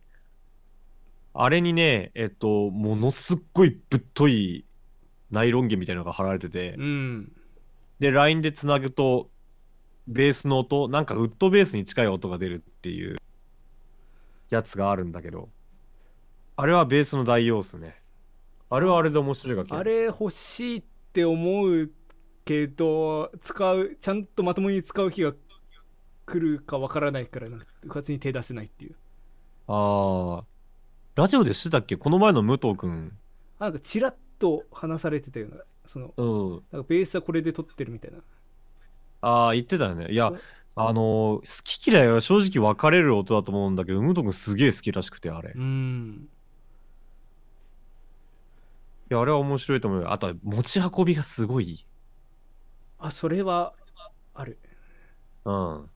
[1.34, 4.66] あれにね、えっと、ものすっごいぶっとい
[5.30, 7.32] ナイロン弦みたいなのが貼られてて、うん
[8.00, 9.30] で、ラインでつなぐと、
[10.08, 13.18] ベースの音、なんかウッドベースに近い音が出るっていう
[14.50, 15.48] やつがあるんだけど、
[16.56, 18.02] あれはベースの代用っすね。
[18.68, 20.82] あれはあれで面白い楽器あれ欲しいっ
[21.12, 21.90] て思う
[22.42, 25.34] けど使うちゃんとまともに使う日が
[26.26, 28.94] 来るかわからないからなんかうかつに手出せないっていう
[29.68, 30.44] ああ、
[31.14, 31.96] ラジオでしてたっけ？
[31.96, 33.16] この前の武藤くん。
[33.58, 36.62] あなんかチラッと話されてたようなそのうん。
[36.72, 38.18] なんかベースはこれで撮ってるみたいな
[39.20, 40.10] ああ、言ってたよね。
[40.10, 40.32] いや
[40.74, 45.50] あのー好き嫌いは正直分かれる音だと思うんだけど、武藤くんすげえ好きらしくて、あれ。
[45.50, 46.28] いうん
[49.10, 50.12] や、あれは面白いと思うよ。
[50.12, 51.86] あとは持ち運びがすごい。
[52.98, 53.74] あそれは
[54.34, 54.58] ある
[55.44, 55.90] うん。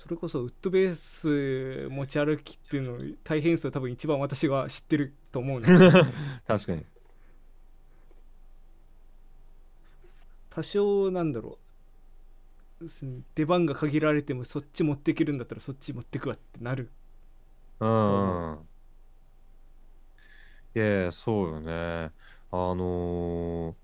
[0.00, 5.68] それこそウッドベース持ち歩きっていうの大変さ多分一番私が知ってると思うんで
[6.48, 6.86] 確かに。
[10.48, 11.58] 多少なんだろ
[12.80, 16.90] うす出番が限られてもそっち持っていけるんだったらそっち持ってくわってなる
[17.80, 18.58] うん。
[20.74, 22.10] いやそうよね。
[22.50, 23.74] あの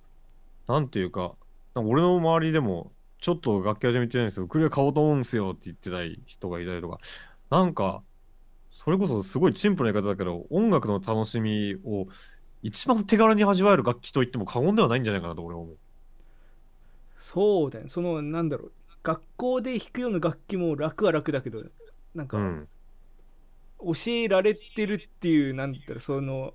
[0.66, 1.34] ー、なんていうか
[1.74, 4.44] 俺の周りでも、ちょっと楽器始めてないんですよ。
[4.44, 7.00] ウクレレ買おうと思うんですよって言ってた人がいたりとか、
[7.50, 8.04] なんか、
[8.70, 12.08] それこそすごいシンプルな言い方だけど、音楽の楽しみを
[12.62, 15.78] 一番手軽に味わえる楽器と言っても過言ではないんじゃないかなと俺は思う。
[17.18, 21.62] そうだよそのなんだろう学校で弾くような楽器も楽は楽だけど
[22.14, 22.68] なんかうん。
[23.78, 26.54] 教えられてるっていうなんだろうその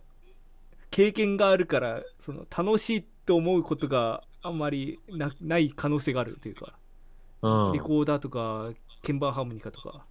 [0.92, 6.78] 経験があるからその楽しいと思うことがあんまりなない可能性があるというか
[7.42, 7.74] うん。
[7.74, 10.06] レコーダーとか鍵盤ハーモニカとか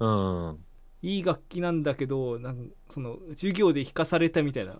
[0.00, 0.06] う
[0.52, 0.64] ん。
[1.02, 4.76] いい楽器なんだけどなんその授業で弾かされたみたいな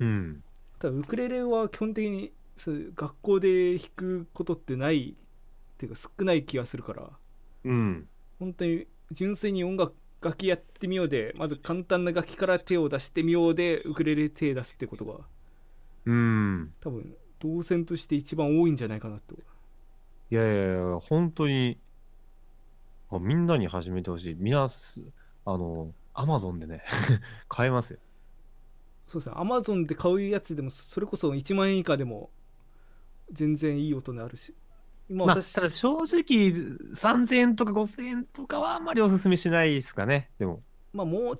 [0.00, 0.42] うん。
[0.78, 5.14] ただウクレレは基本的にそう学校で弾くことってないっ
[5.78, 7.10] ていうか少ない気がするから
[7.64, 8.08] うん。
[8.38, 15.20] 本当に純粋に音楽楽器やってみようでまず簡単な楽器から手を出してみようでウクレレ手出すってことが
[16.04, 16.72] うん。
[16.80, 19.34] 多分動線として一番多いんじゃないかなと
[20.30, 21.76] いやいやいや、本当に、
[23.10, 24.34] あみんなに始めてほしい。
[24.38, 25.00] みなす、
[25.44, 26.82] あの、アマゾンでね、
[27.48, 27.98] 買えますよ。
[29.08, 32.30] そうですねアマゾンで買うやつでもそれこそ1万円以下でも
[33.32, 34.54] 全然いい音になるし
[35.08, 36.52] 今まあ、私、ただ正直、
[36.94, 40.30] 3000円とか5000円とかはあんまりおすすめしないですかね。
[40.38, 41.36] でも、まあもう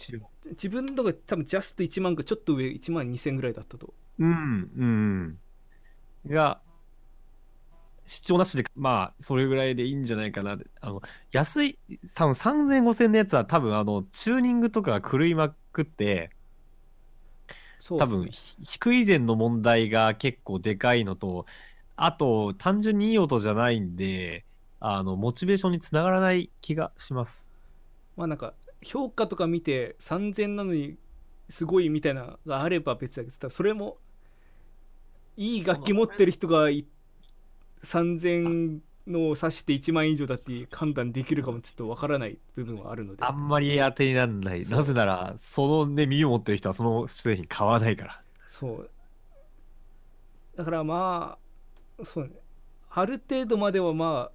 [0.51, 5.39] 自分のが多分ジャスト1万かちょっと上1万2000ぐらいだったとうん、うん。
[6.27, 6.61] が、
[8.07, 10.59] 視聴なしで、まあ、それぐらいでいいんじゃないかな。
[10.81, 11.03] あの、
[11.33, 11.79] 安い、
[12.15, 16.31] 多分3000、5000のやつは多分、あの、チューニングとかが狂いまくって、
[17.97, 21.47] 多分、そうっすねひ弾く以前の問題が結構でかいのと、
[21.97, 24.45] あと、単純にいい音じゃないんで、
[24.81, 27.51] あの、モチベーションにつながらない気がします。
[28.17, 30.99] まあなんか評価とか見て3000なのに
[31.49, 33.99] すごいみたいなのがあれば別だけどそれも
[35.41, 36.85] いい楽器持ってる人がい
[37.83, 44.63] 3000のを指して1万円以上だって判断できるかもちょっとわからない部分はあるのであんまり当てにならない。
[44.69, 48.21] なぜなら、そのね、耳を持ってる人はその製品買わないから。
[48.49, 48.91] そう
[50.57, 51.39] だからま
[51.99, 52.33] あそうね
[52.91, 54.31] ある程度まではま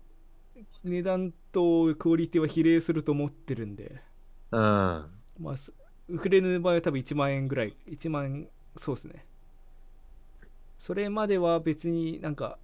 [0.57, 4.01] あ値段とクオリティは比例すると思ってるんで
[4.51, 4.59] うん。
[4.59, 5.71] まあそ
[6.07, 9.24] ウクレレの場合は多分1万円ぐらい1万円そうですね
[10.85, 12.59] それまでは別になんか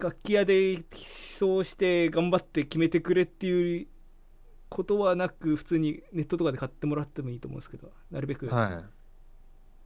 [0.00, 3.86] 楽器屋で思想して頑張って決めてくれっていう
[4.68, 8.84] ことはなく普通にネットとかで買ってもらってもいいと思うんですけどなるべく、はい。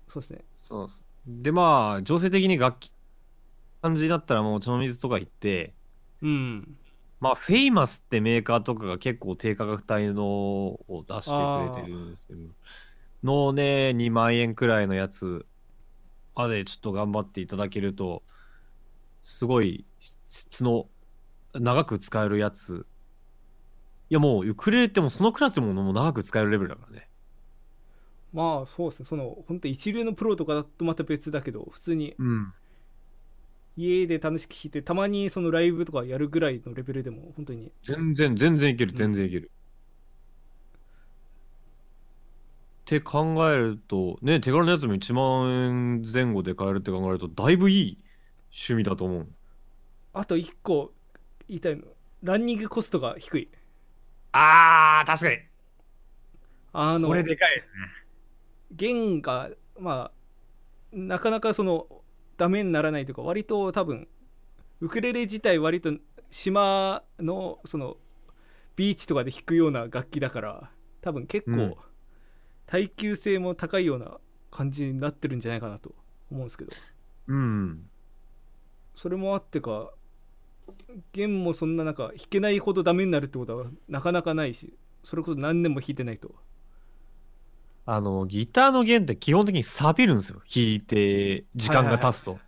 [0.08, 1.04] そうですねそうっす。
[1.26, 2.90] で、まあ、情勢的に楽器、
[3.82, 5.74] 感じになったらもうお茶の水とか行って、
[6.22, 6.78] うん
[7.20, 12.40] まあ、フェイマスってメーカーとかが結構低価格帯のを出してくれてるんですけど、
[13.22, 15.44] のね、2万円くらいのやつ
[16.34, 18.22] までちょっと頑張っていただけると、
[19.22, 19.86] すごい
[20.28, 20.88] 質の
[21.54, 22.86] 長く使えるやつ。
[24.10, 27.08] いやもう、ウクレレってもうそのクラスでももう長く使えるレベルだからね。
[28.32, 32.52] まあそうですねその本当一流のプロとかだとまた別だけど普通にうん。
[33.76, 39.50] 家で楽しく弾いてたまにそのライブとかやるぐらいのレベルでも本当に全然、全然いける、うん全然いける。
[42.84, 48.04] って考えると、ね、手軽なやつも1万円前後で買えるって考えると、だいぶいい
[48.52, 49.28] 趣味だと思う。
[50.12, 50.92] あと1個
[51.48, 51.82] 言いたいの
[52.22, 53.48] ランニングコストが低い
[54.32, 55.38] あー、確かに。
[56.72, 57.64] あのこれでかい。
[58.70, 61.86] 弦がまあなかなかその
[62.36, 64.08] ダメにならないというか割と多分
[64.80, 65.92] ウクレレ自体割と
[66.30, 67.96] 島のその
[68.76, 70.70] ビーチとかで弾くような楽器だから
[71.02, 71.78] 多分結うん構
[72.66, 74.18] 耐久性も高いような
[74.50, 75.94] 感じになってるんじゃないかなと
[76.30, 76.76] 思うんですけど
[77.26, 77.90] うん。
[78.96, 79.92] それもあってか
[81.12, 86.34] 弦もそんななんか弾けないほどダメになるってことはなかなかないしそれこそ何年も弾いてないと
[87.86, 90.38] あの、ギターの弦って基本的に錆びるんですよ。
[90.40, 92.40] 弾いて、時間が経つと。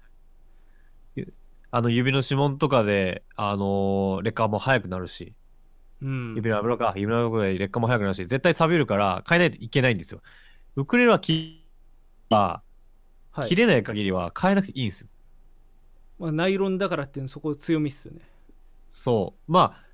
[1.71, 5.35] あの、指の指紋とかで、あのー劣化も早くなるし。
[6.03, 10.23] うん指の油か、指の油で劣化も早くなるし、絶対錆びるから変えないといけないんですよ。
[10.77, 11.65] ウクレレは切
[12.31, 12.63] は
[13.33, 15.09] はい切れない限りは変えなくていいんですよ。
[16.19, 18.21] まあ、ナイロンだからっていうのそこ強みっすよね
[18.89, 19.53] そう。
[19.53, 19.85] まあ、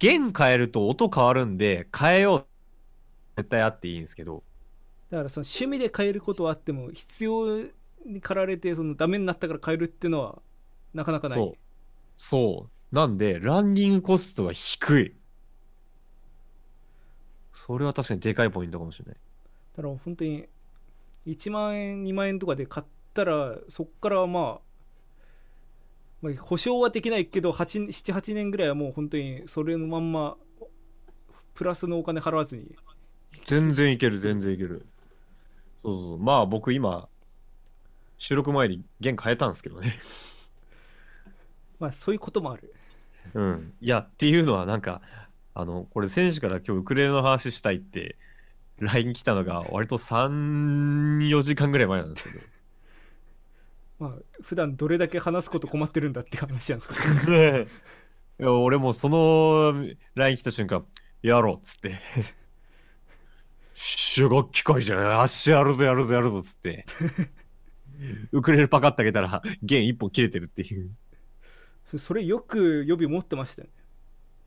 [0.00, 2.48] 弦変えると音変わるんで変えよう
[3.36, 4.44] 絶対あっていいんですけど
[5.10, 7.58] だからその趣味で変えることはあっても必要
[8.06, 10.42] に駆られてそのダメになったから変えるっていうのは
[10.94, 11.60] なかなかないそう
[12.16, 15.16] そうなんでランニングコストが低い
[17.54, 19.14] それは確かにでかいポイントかもしれない。
[19.76, 20.46] だから本当に
[21.24, 24.60] 1万円2万円とかで買ったらそっからまあ
[26.20, 30.36] まあ保証はできないけど78年ぐらいはもう本当にそれのまんま
[31.54, 32.74] プラスのお金払わずに。
[33.46, 34.84] 全然いける全然いける。
[35.82, 36.18] そうそうそう。
[36.18, 37.08] まあ僕今
[38.18, 39.96] 収録前に弦変えたんですけどね。
[41.78, 42.74] まあそういうこともある。
[43.32, 43.74] うん。
[43.80, 45.02] いやっていうのはなんか
[45.54, 48.16] あのこれ選手から今日ウクレレの話したいって
[48.80, 52.44] LINE 来たのが割と34時間ぐらい前なんですけど。
[54.00, 57.66] まあ普段どれだけ話すこと困ってるんだって話なんですけど。
[58.40, 59.86] いや俺もその
[60.16, 60.84] LINE 来た瞬間
[61.22, 61.92] やろうっつって。
[63.72, 65.06] 主楽器会じゃない。
[65.20, 66.84] 足やるぞやるぞやるぞっつって。
[68.32, 70.90] ウクレレパカッてあげたら弦一本切れてるっていう。
[71.84, 73.74] そそれよく予備持ってましたよね。
[73.74, 73.83] 弦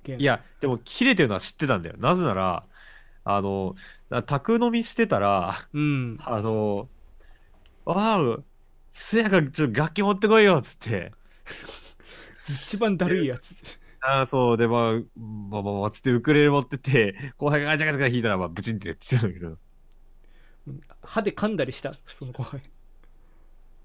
[0.06, 1.96] いやでも切れてるのは知ってたんだよ。
[1.98, 2.64] なぜなら
[3.24, 3.76] あの
[4.26, 6.18] 宅飲みしてたらうん。
[6.22, 6.88] あの
[7.86, 8.38] ああ
[8.94, 11.12] せやかちょっと楽器持ってこいよっつって。
[12.50, 13.54] 一番だるいやつ。
[14.00, 19.58] ああ、そう、で、まあ、まあまあまあ、つってウクレレ持ってて、後輩がガチャガチャガチャ弾いたら、まあ、ブチンってやってたんだけど。
[21.02, 21.94] 歯で噛んだりした？
[22.06, 22.62] その後輩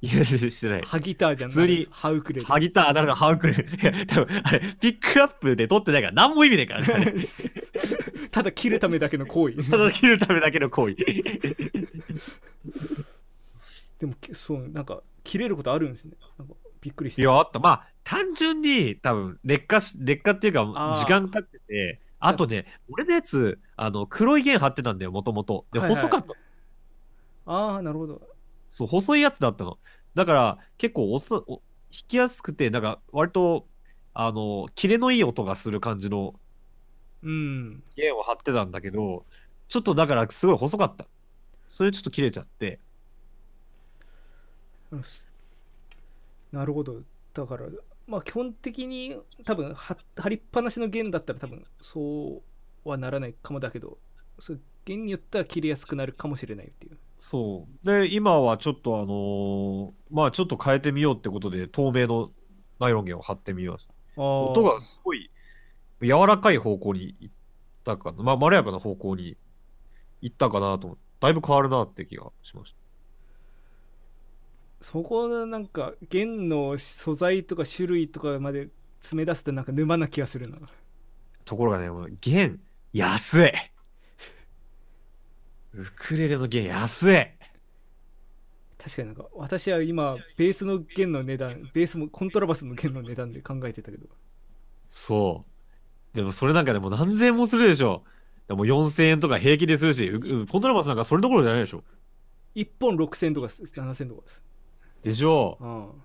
[0.03, 0.83] いや、してない。
[0.83, 3.65] 歯ギターじゃん普通に歯ウクレレハギター、誰かハウクレレ。
[3.65, 7.15] いや、多分あれ、ピックアップで撮ってないから、何も意味ないからねあれ。
[8.33, 10.97] ただ切るためだけの行為ただ切るためだけの行為。
[14.01, 17.61] でもきそうなんか切れることあるんですねなんかびっくりしていや、あった。
[17.61, 25.67] まあ、単純に、多分劣化し、劣化っていうかあー、時間かかってて、あとね、俺のやつ、あの、黒い弦張ってたんだよ、もともと。
[25.73, 26.35] で、はいはい細かった。
[27.45, 28.32] ああなるほど
[28.73, 29.81] そう、細いやつだったの。
[30.15, 31.63] だから、結構おそお、弾
[32.09, 33.69] きやすくて、なんか、割と、
[34.15, 36.41] あの、キレのいい音がする感じの
[37.23, 39.27] うん弦を張ってたんだけど、
[39.69, 41.09] ちょっとだから、すごい細かった。
[41.69, 42.81] それちょっと切れちゃって、
[44.91, 45.05] うん
[46.53, 47.03] なるほど
[47.35, 47.67] だから
[48.07, 52.43] まあ基本的に多分は張りっぱなしの弦だったら多分そ
[52.85, 53.99] うはならないかもだけど
[54.39, 57.87] そう弦によっては切れやすくなるかもしれないっていうそう。
[57.87, 62.33] で、今はちょっとあのーまあちょっと変えてみようってことで、透明の
[62.81, 63.95] ナイロン弦を貼ってみました。
[64.17, 65.31] 音音がすごい
[66.01, 67.35] 柔らかい方向に行っ
[67.85, 69.37] たかな、まあまろやかな方向に
[70.21, 72.77] 行ったかなと思って、だいぶ変わるなって気がしました。
[74.81, 80.59] そこのなんか弦の素材とか種類とかまで詰め出すとなんか沼な気がするな
[81.45, 82.61] ところがね、もう弦、
[82.93, 83.53] 安い
[85.75, 87.27] ウクレレの弦、安い
[88.83, 94.07] 確かになんか私は今ベースの弦の値段ベースもコントラバスの弦の値段で考えてたけど
[94.89, 95.47] そ
[96.13, 96.17] う。
[96.17, 98.05] でもそれなんかでも何千円もするでしょ。
[98.47, 100.13] でも4000円とか平気でするし、
[100.51, 101.83] コントラバスなんかそれどころじゃないでしょ。
[102.55, 104.45] 1本6000とか7000とかです
[105.03, 105.57] でしょ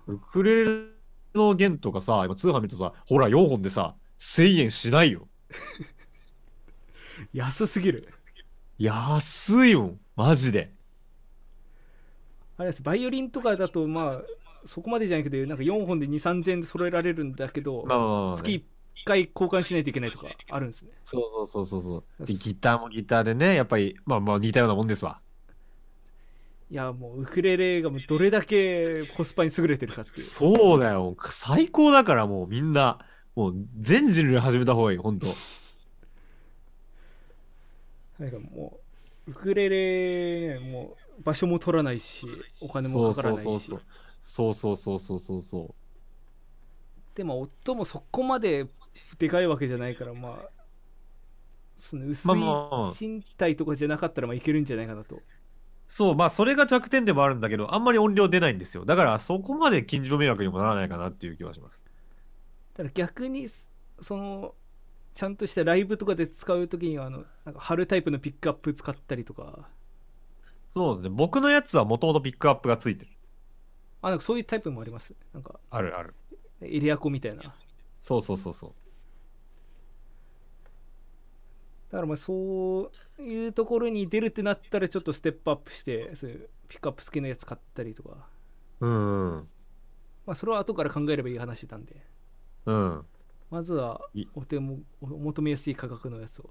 [0.06, 0.86] うんウクレレ
[1.34, 5.28] の弦とかさ、今通販見るとさ、ほら4本でさ、1000円しないよ。
[7.34, 8.08] 安すぎる
[8.78, 10.72] 安いもん、マジで。
[12.56, 14.22] あれですバイオリンとかだとまあ
[14.64, 18.62] そこまでじゃないけどなんか4本で2 3 0 0円で揃えられるんだけど、まあまあまあまあね月1
[19.04, 22.26] 回交換しないといけないとかあるんですねそうそうそうそうそう。
[22.26, 25.20] で、ギターもギターでね、やっぱり、まあまあ似たようなもんですわ。
[26.70, 31.16] いやもうウクレレがもうどれだけコスパに優れてるかっていうそうだよ。
[31.30, 32.98] 最高だからもうみんな、
[33.34, 35.28] もう全人類始めた方がいい、ほんと。
[38.18, 38.80] なんかも
[39.26, 42.26] うウクレレねもう場所も取らないし
[42.60, 43.70] お金もかからないし。
[44.20, 45.74] そうそうそうそうそうそうそう
[47.14, 48.68] でも音もそこまで
[49.18, 50.48] でかいわけじゃないからまあ
[51.76, 52.94] その薄いまあまあ。
[52.98, 55.20] 身体とかじゃなかったらまあいけるんじゃないかなと。
[55.86, 58.84] そうまあそれが弱点でもあるんだけどあんまり音量出ないんですよ。
[58.84, 61.86] だからそこまで近所迷惑にもならないかなっていう気はします。
[62.74, 64.54] ただ逆にその
[65.18, 69.68] ちゃんとしたライブとかで使う時にはあのなんか貼るタイプのピックアップ使ったりとか。
[70.68, 71.08] そうですね。
[71.08, 73.10] 僕のやつはもともとピックアップがついてる。
[74.00, 75.12] あなんかそういうタイプもあります？
[75.34, 75.58] なんか。
[75.70, 76.14] あるある。
[76.62, 77.42] エリアコみたいな。
[77.42, 77.56] だ
[77.98, 78.72] そうそうそうそ
[81.88, 81.90] う。
[81.90, 88.28] からまあそういうところに出るってなったらちょっとステップアップしてそういうピックアップ付きのやつ買ったりとか。
[88.78, 89.48] うんうん。
[90.26, 92.06] まあそれは後から考えればいい話なんで。
[92.66, 93.04] うん
[93.50, 96.50] まずはいお手もお求めやすい価格のやつを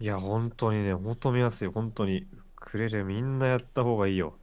[0.00, 2.26] いや、本当にね、求めやすい、本当に。
[2.60, 4.34] くれるみんなやった方がいいよ。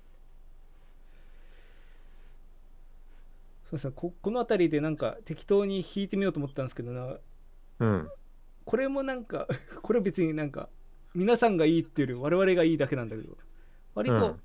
[3.69, 7.17] そうですねここの辺りでなんか適当に弾いてみようと思ったんですけどな
[7.79, 8.09] うん。
[8.65, 9.47] これもなんか
[9.83, 10.69] これは別になんか
[11.13, 13.37] 皆さんがいいっていうより我々がいいだけなんだけど
[13.93, 14.37] 割と、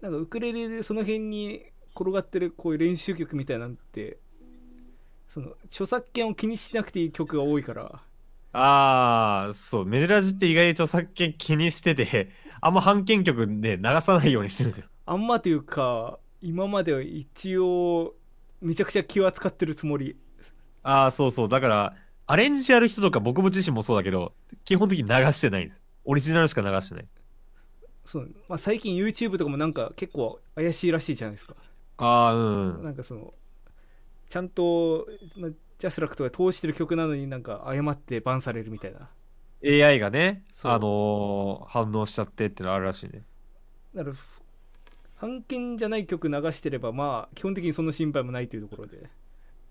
[0.00, 1.64] なんかウクレレでその辺に
[1.94, 4.18] 転がってるこういう練習曲みたいなんて
[5.28, 8.00] その著作権を気にしなくていい曲が多いから
[8.52, 14.86] ああ、そう、メデラジって意外に著作権気にしてて、あんま版権曲ね、流さないようにしてるんですよ。
[15.06, 18.14] あんまというか今までは一応
[18.60, 20.16] めちゃくちゃ気を扱ってるつもり
[20.82, 21.48] ああ、そうそう。
[21.48, 21.94] だから、
[22.26, 24.32] アレンジやる人とか僕自身もそうだけど、
[24.64, 25.80] 基本的に流してないんです。
[26.04, 27.06] オリジナルしか流してない。
[28.04, 31.54] そう、まあ、最近 YouTube とかもなんか結構怪しいらしいじゃないですか
[31.98, 32.82] ああ、うん。
[32.82, 33.34] なんかその
[34.28, 35.06] ちゃんと、
[35.36, 39.10] まあ、ジャスラックとか通してる曲なのになんか誤ってバンされるみたいな
[39.64, 43.24] AI がね、そうあのー反応しちゃってってのあるらしいね。
[43.94, 44.16] だから
[45.20, 49.10] 版権じゃない曲流してればまあ基本的にその心配もないというところで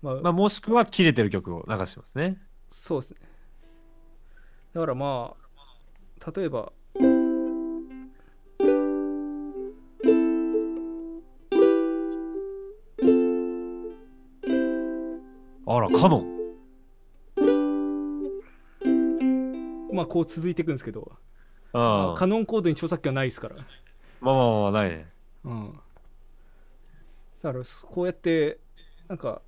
[0.02, 2.38] まあ、まあ、もしくは切れてる曲を流してますね。
[2.70, 3.20] そうですね
[4.74, 5.34] だからま
[6.20, 6.72] あ例えば
[15.70, 16.38] あら、カノン。
[19.92, 21.12] まあこう続いていくんですけど、
[21.72, 23.64] あまカノンコードに著作権はないですからあ
[24.20, 25.06] まあまあまあ、ないね。
[25.44, 25.80] うん
[27.42, 28.58] だからこうやって
[29.08, 29.42] なんか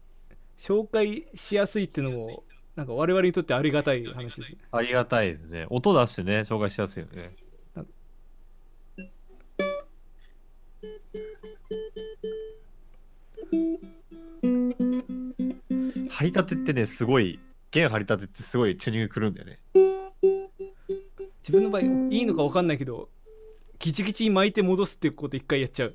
[0.59, 2.45] 紹介しやすいっていうのも
[2.77, 5.67] なんか我々にとってありがたい話ですねありがたいですね。
[5.71, 7.35] 音出してね、紹介しやすいよね。
[16.21, 17.41] 張り立てってね、すごい、
[17.71, 19.59] 弦張り立てってすごいチューニングくるんだよね。
[21.41, 23.09] 自分の場合いいのか分かんないけど
[23.79, 25.95] ギチギチに巻いて戻すっていうこと一回やっちゃう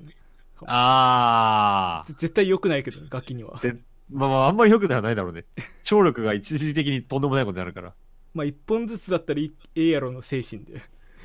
[0.66, 2.14] あー。
[2.14, 3.76] 絶対良くないけど楽器にはぜ
[4.10, 5.44] まあまあ、あんまり良くはないだろうね。
[5.84, 7.94] 聴力が一時的にとんでもないことになるから。
[8.34, 10.82] まあ一本ずつだったらいいええやろの精神で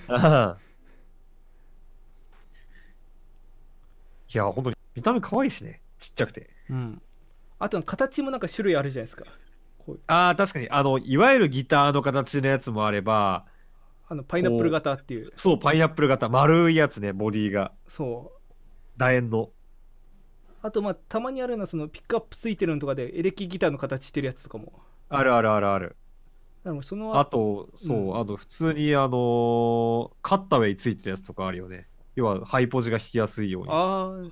[0.09, 0.59] ああ。
[4.31, 5.81] いや、本当に見た目可愛いしね。
[5.97, 6.51] ちっちゃくて。
[6.69, 7.01] うん
[7.61, 9.25] あと形もなんか種類あるじゃないですか
[10.07, 10.69] ああ、確かに。
[10.69, 13.45] あの、いわゆるギターの形のやつもあれば、
[14.07, 17.73] あのパイナップル型っていうそう、パイナップル型、丸いやつね、ボディが。
[17.87, 18.41] そう
[18.97, 19.51] 楕円の。
[20.61, 24.73] あとまあたまにあるのはそのピックアップついてるのとかでエレキギターの形してるやつとかも
[25.09, 25.95] あるあるあるある。
[26.63, 31.87] だからそのあと、そう、うんあと普通に、あのーカッタウェイついてるやつとかあるよね。
[32.15, 33.69] 要は、ハイポジが弾きやすいように。
[33.71, 34.31] あー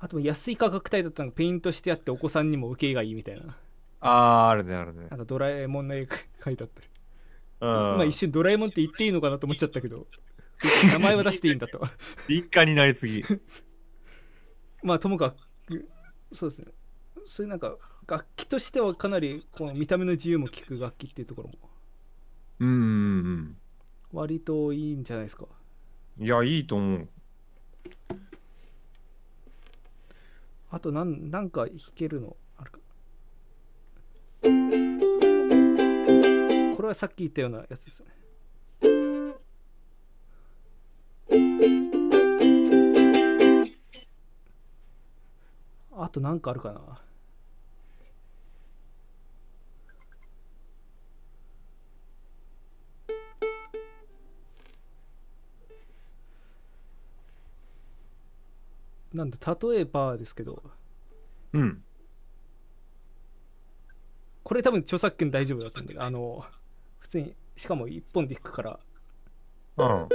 [0.00, 3.56] あと安い価格帯だったのがペイントしてあってお子さんにも受けがいいみたいな
[4.00, 5.06] あー、あるね、あるね。
[5.10, 6.88] なんかドラえもんの絵が描いてあったり
[7.60, 7.68] うん。
[7.68, 10.06] まあ一瞬ドラえもんって言っていいのかなと思っちゃったけど
[10.92, 11.80] 名前は出していいんだと
[12.26, 13.24] 敏感になりすぎ。
[14.82, 15.34] まあともか
[15.66, 15.88] く
[16.32, 16.72] そうですね
[17.26, 17.76] そういうなんか
[18.06, 21.54] 楽器としてはかなりこの見た目の自由も利く楽器っていうところも
[22.60, 22.78] うんうんう
[23.36, 23.56] ん。
[24.12, 25.46] 割といいんじゃないですか
[26.18, 27.08] いや、いいと思う。
[30.72, 32.36] あとなんなんか弾けるの？
[32.56, 32.78] あるか。
[36.76, 38.12] これはさっき言ったようなやつですよね。
[45.92, 46.80] あとなんかあるかな？
[59.12, 60.62] なんで例えばですけど
[61.52, 61.82] うん。
[64.42, 66.44] これ多分著作権大丈夫だと思うんだけどあの
[66.98, 68.80] 普通にしかも一本で弾くから
[69.76, 70.08] うん。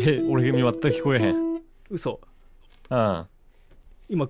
[0.00, 1.60] え、俺に全く聞こえへん。
[1.90, 2.20] 嘘
[2.88, 3.26] うん。
[4.08, 4.28] 今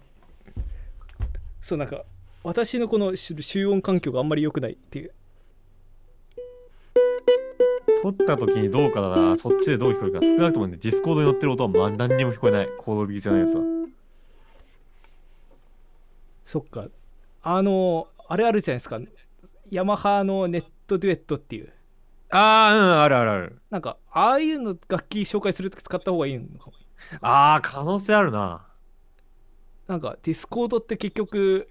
[1.61, 2.05] そうなんか
[2.43, 5.13] 私のこの集集音環境があんまり良くないっていう
[8.03, 9.37] 撮った時にどうかだな。
[9.37, 10.21] そっちでどう聞こえるか。
[10.21, 12.69] 少なくともね、ディスコードに乗ってる音はまあ何にも聞こえない。
[12.79, 13.63] コード弾きじゃないやつは。
[16.47, 16.87] そっか
[17.43, 18.99] あのあれあるじゃないですか
[19.71, 21.71] ヤマハのネットデュエットっていう
[22.31, 23.59] あー、うん、あるあるある。
[23.71, 26.73] なんかああいうの楽器紹介するとき使った方がいいのかも
[27.21, 28.67] あー、可能性あるな。
[29.87, 31.69] なんかディスコードって結局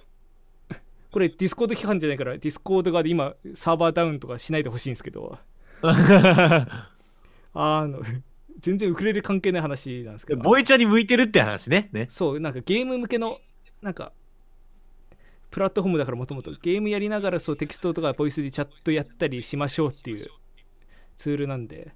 [1.12, 5.38] これディスコード批判じゃないからディスコード側で今サーバーダウンとかしないでほしいんですけど
[7.54, 8.02] あの
[8.60, 11.90] 全然ウクレレ関係ない話なんですけどボイチャに向いてるって話ね。
[11.92, 12.08] ね。
[12.10, 13.40] そうなんかゲーム向けの
[13.82, 14.12] なんか
[15.52, 20.30] プラットフォームだからもともとゲームやりながらそうテキストとかボイスでチャットやったりしましょうっていう
[21.16, 21.94] ツールなんで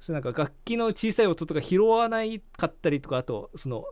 [0.00, 3.84] そうなんか楽器の小さい音とか拾わないかったりとかあとその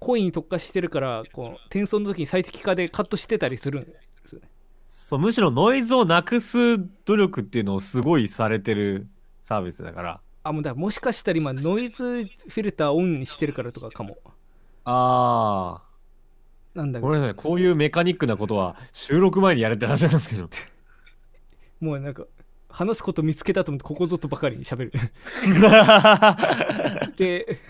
[0.00, 3.94] 声に特化してるからこう転送の時に最適化でカットしてたりするんで
[4.24, 4.48] すよね
[4.88, 9.06] そう、むしろノイズをなくす努力っていうのをすごいされてる
[9.42, 10.20] サービスだから。
[10.42, 14.16] あもうだもしかしたら今ノイズフィルターオンにしてるからとかかも
[14.84, 15.84] ああ。
[16.74, 17.34] なんだごめんなさい。
[17.34, 20.48] こういうメカニックなことは収録前にやれって話なんですけど。
[21.80, 22.24] もうなんか
[22.70, 24.92] 話すこと見つけたと思ってここぞとばかりに喋る
[27.16, 27.60] で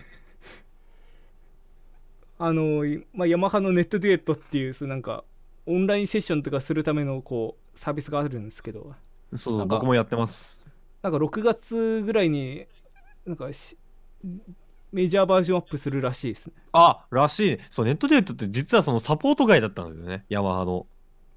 [2.39, 5.25] あの、まあ、ヤマハのネットデュエットっていうそうなんか
[5.69, 8.95] オンラインセッションとかするためのこうサービスがあるんですけど
[9.37, 10.67] そう僕もやってます。
[11.03, 12.67] なんか6月ぐらいに
[13.27, 13.77] なんかし
[14.91, 17.67] メジャーバージョンアップするらしいですねあ、らしいね。
[17.69, 20.25] そう、ネットデートって実はそのサポート外だったんですよね。
[20.31, 20.87] ヤマハの。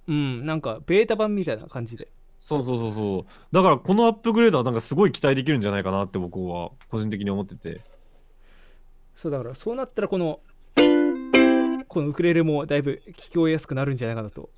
[0.08, 2.08] うんなんかベータ版みたいな感じで
[2.40, 3.56] そうそうそうそう。
[3.56, 7.82] だからこのアップグレードはなんかすごい期待できるんじゃないかなって僕は個人的に思ってて。
[9.16, 10.40] そうだからそうなったらこの
[11.92, 14.50] このウクレレもだいぶ聞き終えやすくなるんじゃないかなと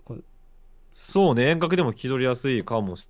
[0.93, 3.09] そうね、遠隔でも聞き取りやすいかもし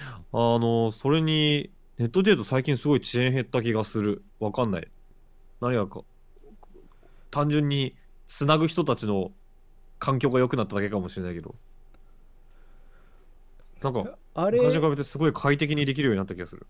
[0.00, 4.24] あの、それに、ネットデート最近すごい遅延減った気がする。
[4.40, 4.88] わかんない。
[5.60, 6.00] 何がか、
[7.30, 7.94] 単純に
[8.26, 9.30] つなぐ人たちの
[10.00, 11.54] 環境が良くなっただけかもしれないけど。
[13.80, 16.66] なんか、あれ昔に比べてすごい快適にできるようになった気がする。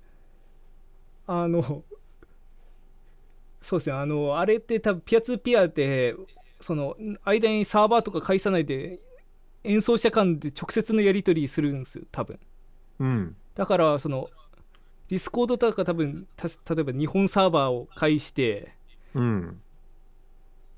[1.26, 1.84] あの
[3.62, 6.14] そうですねあのあれって多分ピアツーピアで
[6.60, 9.00] その間にサーバーとか介さないで
[9.64, 12.38] 演奏者間で直接のやり取りするんですよ多分
[13.00, 13.36] うん。
[13.54, 14.28] だからその
[15.08, 18.74] ディスコードとか多分た例えば日本サーバーを介して
[19.14, 19.60] うん。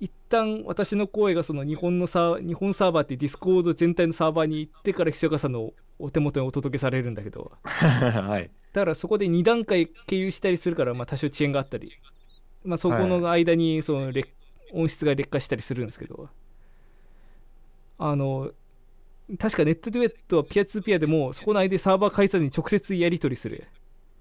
[0.01, 8.51] 一旦私の声がその日本のサー日本サーバーってディスコード全体のサーバーに行ってからひそかさんのお手元にお届けされるんだけど はい。
[8.72, 11.93] だからそこで2段階経由したりするから、まあ、多少遅延があったり、
[12.64, 14.28] まあ、そこの間にその劣
[14.73, 16.29] 音質が劣化したりするんですけど
[17.99, 18.51] あの
[19.39, 23.68] 確かネットデュエットはピアツーピアでもそこの間でサーバー介さずに直接やり取りする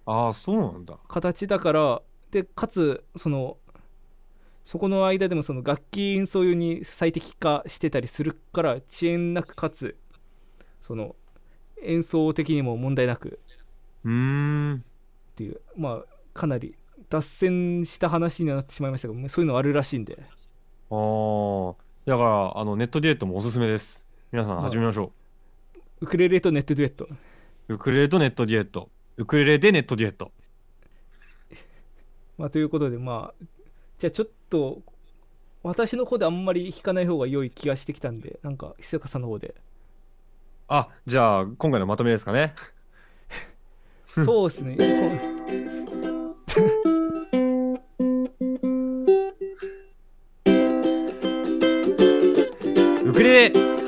[0.06, 0.97] ああ、そうなんだ。
[1.08, 3.58] 形だからでかつその
[4.64, 9.97] そこの間でもその楽器演奏用に最適化してたりするから遅延なくかつ
[10.82, 11.16] その
[11.82, 13.39] 演奏的にも問題なく
[14.06, 14.84] うーん。
[15.32, 16.76] っていうまあかなり
[17.10, 20.24] 脱線した話にはなってしまいましたがそういうのあるらしいんで
[20.92, 21.76] ああ。
[22.06, 24.08] だから、あの、ネットデートもおすすめです。
[24.32, 25.12] 皆さん始めましょ
[26.02, 27.08] ウクレレとネットデュエット
[27.70, 27.74] う。
[27.74, 28.89] ウクレレとネットデュエット。
[29.18, 30.32] ウクレレでネットデュエット。
[32.38, 33.46] まあということでまあ
[34.00, 34.82] じゃあちょっと
[35.62, 39.54] 私の方であんまり弾かない方が良い気がしてきたんでなんかひそかさんの方で
[40.68, 42.56] あ、じゃあ、今回のまとめですかね。
[44.08, 44.78] そうですね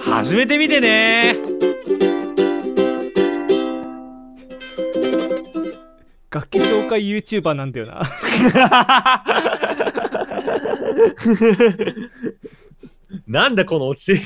[0.05, 1.35] 始めてみてね。
[6.31, 8.03] 楽器紹介 YouTuber なんだよな。
[13.27, 14.15] なんだこのオチ。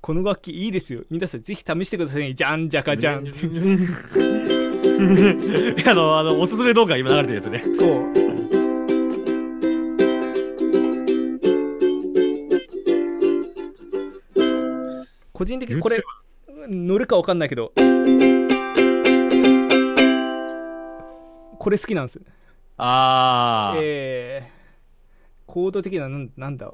[0.00, 1.04] この楽器いいですよ。
[1.08, 2.34] 皆さんぜひ試してくださいね。
[2.34, 3.30] じゃんじゃかじゃんって。
[5.88, 7.62] あの、あの、おすすめ動画今流れてるやつね。
[7.74, 8.23] そう
[15.44, 16.02] 個人的にこれ
[16.68, 17.72] 乗るか分かんないけど
[21.58, 22.22] これ好きなんですよ
[22.78, 24.54] あー、えー
[25.46, 26.72] コード的ななんなんだ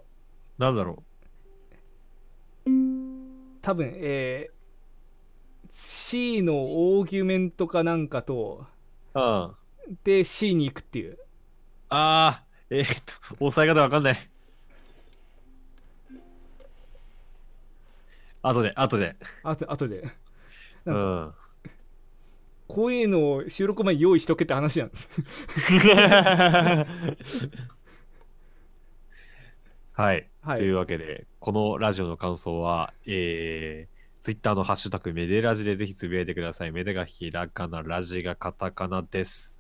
[0.57, 1.03] なんだろ
[3.61, 4.61] 多分えー
[5.73, 8.67] C のオーギュメントかなんかと
[9.15, 9.21] う。
[9.21, 9.55] うん。
[10.03, 11.19] で C に行くっていう
[11.89, 13.03] あー、えー、っ
[13.39, 14.30] と、押さえ方わかんない。
[18.43, 19.17] 後で、後で。
[19.43, 20.05] あと後で
[20.87, 20.97] うなん
[21.29, 21.35] ん。
[22.69, 25.09] こういうのを収録前に用意しとけって話なんです
[29.93, 36.73] はい、はいというわけで、このラジオの感想は、えー、ツイッターのハッシュタグメデラジでぜひつぶやいてください。
[36.73, 39.60] メデがひらがな、ラジがカタカナです。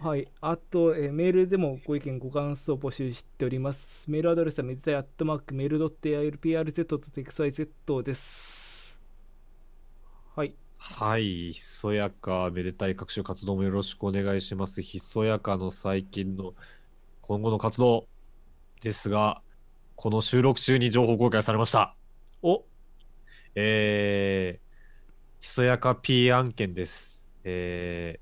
[0.00, 0.28] はい。
[0.40, 4.08] あと、えーメールでもご意見、ご感想を募集しております。
[4.08, 9.00] メールアドレスはメディタイアットマークメールドット ARPRZ.xyz です。
[10.36, 10.54] はい。
[10.76, 14.82] はい、ひそやか、めでたい各種活動もよろしくお願いします。
[14.82, 16.54] ひそやかの最近の
[17.22, 18.08] 今後の活動
[18.80, 19.42] ですが、
[19.96, 21.96] この収録中に情報公開されました。
[22.42, 22.64] お
[23.56, 27.26] えー、ひそやか P 案件です。
[27.42, 28.20] え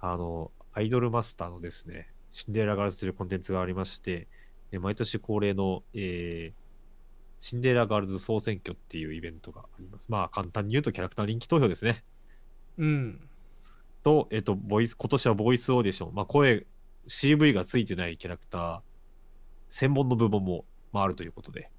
[0.00, 4.28] ー、あの、アイドルマスターのですね、シンデレラガールズというコンテンツがありまして、
[4.70, 10.06] で毎年恒例の、えー、シンデレラガールズ総選挙っていうイベントがあります。
[10.08, 12.04] まあ、簡単に言うとキャラクター人気投票ですね。
[12.76, 13.28] うん
[14.04, 16.64] と、えっと、ボイス、今年はボイスオーディション、まあ、声、
[17.08, 18.80] CV がついてないキャラクター、
[19.70, 21.72] 専門の部門も、まあ、あるということで、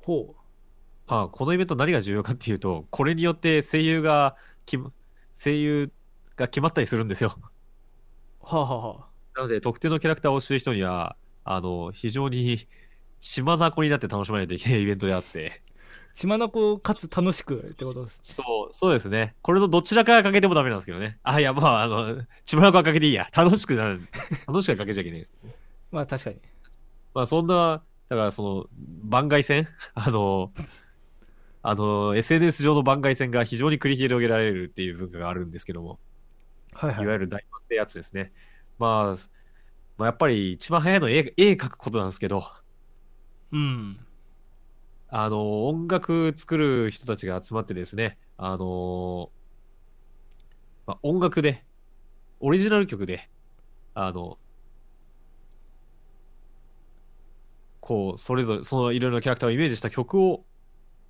[0.00, 0.36] ほ
[1.08, 4.36] まあ、このイベント何が重要かっていうと、これによって声優が
[5.34, 5.92] 声優
[6.36, 7.36] が決まったりするんですよ。
[8.50, 12.66] うはあ、はあはあ、なので、特定のキャラクターを知る人には、あの、非常に
[13.20, 15.62] 島なこになって楽しまないといけない イベントであって、
[16.14, 19.34] 血眼かつ楽しくってことですそう、そうですね。
[19.42, 21.18] これのどちらかがかけてもダメなんですけどね。
[21.24, 23.28] あ、いや、まあ、あの、島なこはかけていいや。
[23.34, 23.98] 楽しくな、
[24.46, 25.34] 楽しくはかけちゃいけないです。
[25.90, 26.36] まあ確かに
[27.14, 28.66] まあそんな、だからその
[29.04, 29.68] 番外戦？
[29.94, 30.52] あの、
[31.62, 35.98] あの、SNS 上の番外戦が非常に繰り広げられるっていう文化があるんですけども、
[36.74, 37.04] はいはい。
[37.04, 38.32] いわゆる大ファンってやつですね。
[38.78, 39.16] まあ、
[39.98, 42.44] まあ、やっぱり一番早いのは絵絵描くことなんですけど、
[43.52, 44.06] うん。
[45.08, 49.32] あの、音楽作る人たちが集まってですね、あの、
[50.86, 51.66] まあ、音楽で、
[52.40, 53.30] オリジナル曲で、
[53.94, 54.40] あの、
[57.80, 60.46] こう、それぞれ、そのいろいろなキャラクターをイメージした曲を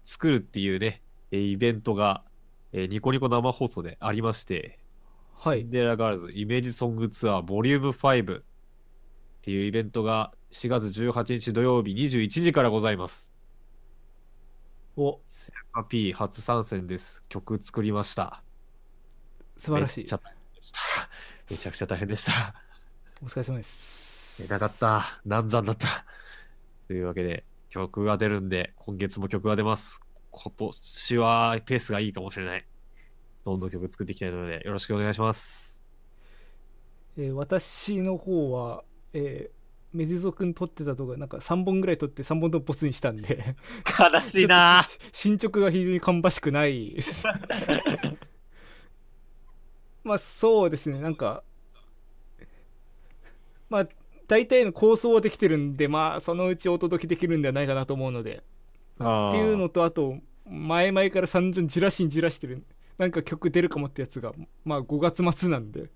[0.05, 2.27] 作るっていうね、えーイベントが、
[2.73, 4.84] えーニコニコ生放送でありまして、
[5.37, 8.43] はいシンデレラガールズイメージソングツアーボリューム5っ
[9.43, 13.33] ていうイベントが4月18日土曜日21時からございます。
[14.97, 17.25] おセラカ P 初参戦です。
[17.29, 18.43] 曲作りました。
[19.57, 20.79] 素晴らしいめっちゃ大変でした。
[21.51, 22.55] めちゃくちゃ大変でした。
[23.21, 25.21] お疲れ様です寝なかった。
[25.27, 26.07] 難産だった。
[26.87, 30.01] というわけで、曲が出るんで、今月も曲が出ます。
[30.31, 32.67] 今年はペースがいいかもしれない。
[33.45, 35.83] どんどん曲作っていきたいので、よろしくお願いします。
[37.17, 39.65] えー私の方は、えー
[39.95, 43.55] メディゾ君撮ってた動画なんか3本ぐらい撮って3本ともボツにしたんで。
[44.13, 44.85] 悲しいな。
[45.13, 46.95] 進捗が非常に芳しくない。
[46.95, 47.23] で す
[50.03, 51.01] まあそうですね。
[51.01, 51.45] なんか
[53.71, 53.89] まあ
[54.27, 58.43] 大体の構想はできてるんでまあそのうちお届けできるんではないかなと思うので。
[58.97, 62.65] っていうのとあと前々から散々じらしにじらしてる
[62.99, 64.33] なんか曲出るかもってやつが
[64.65, 65.91] まあ5月末なんで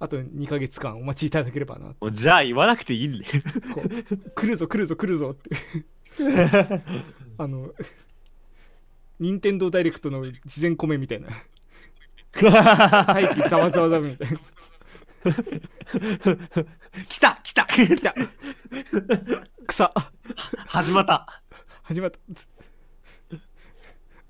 [0.00, 3.24] あと2ヶ月間お待ちいただければなじゃあ言わなくていいんで。
[3.72, 5.50] こう来るぞ来るぞ来るぞって。
[7.38, 7.72] あの
[9.18, 11.28] 任天堂ダイレクトの事前コメみたいな。
[12.32, 14.38] 大気ざわざわざわみたいな。
[17.08, 17.64] 来た来た。
[17.66, 18.14] 来た。
[19.66, 19.94] 草
[20.66, 21.42] 始まった。
[21.84, 22.18] 始まった。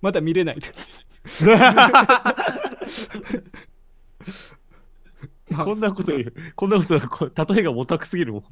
[0.03, 0.57] まだ見れない。
[0.57, 0.94] まあ
[5.65, 6.35] こんなこと言う。
[6.57, 8.45] こんなことこう例えがもたくすぎるもん。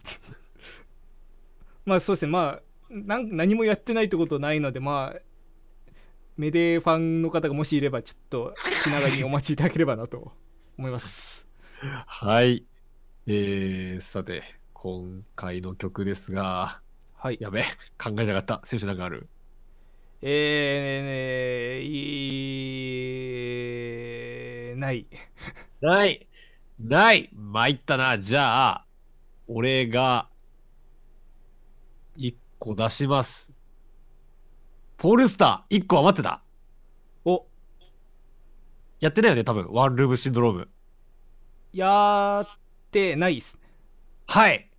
[1.85, 5.21] まあそうですねまあなん何もやってないってことないのでまあ
[6.37, 8.55] メデファンの方がもしいればちょっと
[8.85, 10.33] 気長にお待ちいただければなと
[10.79, 11.47] 思います
[12.07, 12.65] はい。
[13.27, 14.43] えー、さて、
[14.73, 16.81] 今回の曲ですが、
[17.15, 17.63] はいやべ、
[17.99, 18.61] 考えなかった。
[18.65, 19.29] 選手なんかある？
[20.25, 21.83] えー、ね
[24.73, 25.07] いない
[25.81, 26.29] ない
[26.79, 28.19] ない参ったな。
[28.19, 28.87] じゃあ、
[29.47, 30.29] 俺が、
[32.17, 33.53] 一個出します。
[34.97, 36.43] ポールスター、一個余ってた。
[37.25, 37.47] お
[39.01, 39.69] やってないよね、多分。
[39.71, 40.69] ワンルームシンドローム。
[41.73, 42.49] やっ
[42.91, 43.59] てないっす
[44.27, 44.72] はい。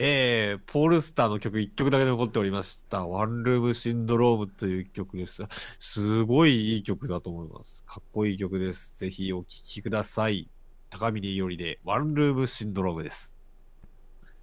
[0.00, 3.06] えー、ポールスターの曲1曲だけ残っておりました。
[3.06, 5.42] ワンルームシンドロームという曲です。
[5.80, 7.82] すごいいい曲だと思います。
[7.84, 8.96] かっこいい曲です。
[8.98, 10.48] ぜひお聴きください。
[10.90, 13.34] 高峰よりでワンルームシンドロームです。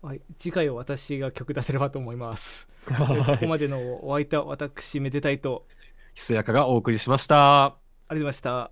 [0.01, 2.68] はい、次回は私が曲出せればと思います。
[2.88, 5.66] え ーここまでのお相手は私めでたいと
[6.14, 7.66] ひそやかがお送りしました。
[7.66, 7.78] あ
[8.12, 8.72] りがとうございました。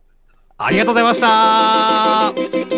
[0.58, 1.22] ありがとうございまし
[2.70, 2.73] た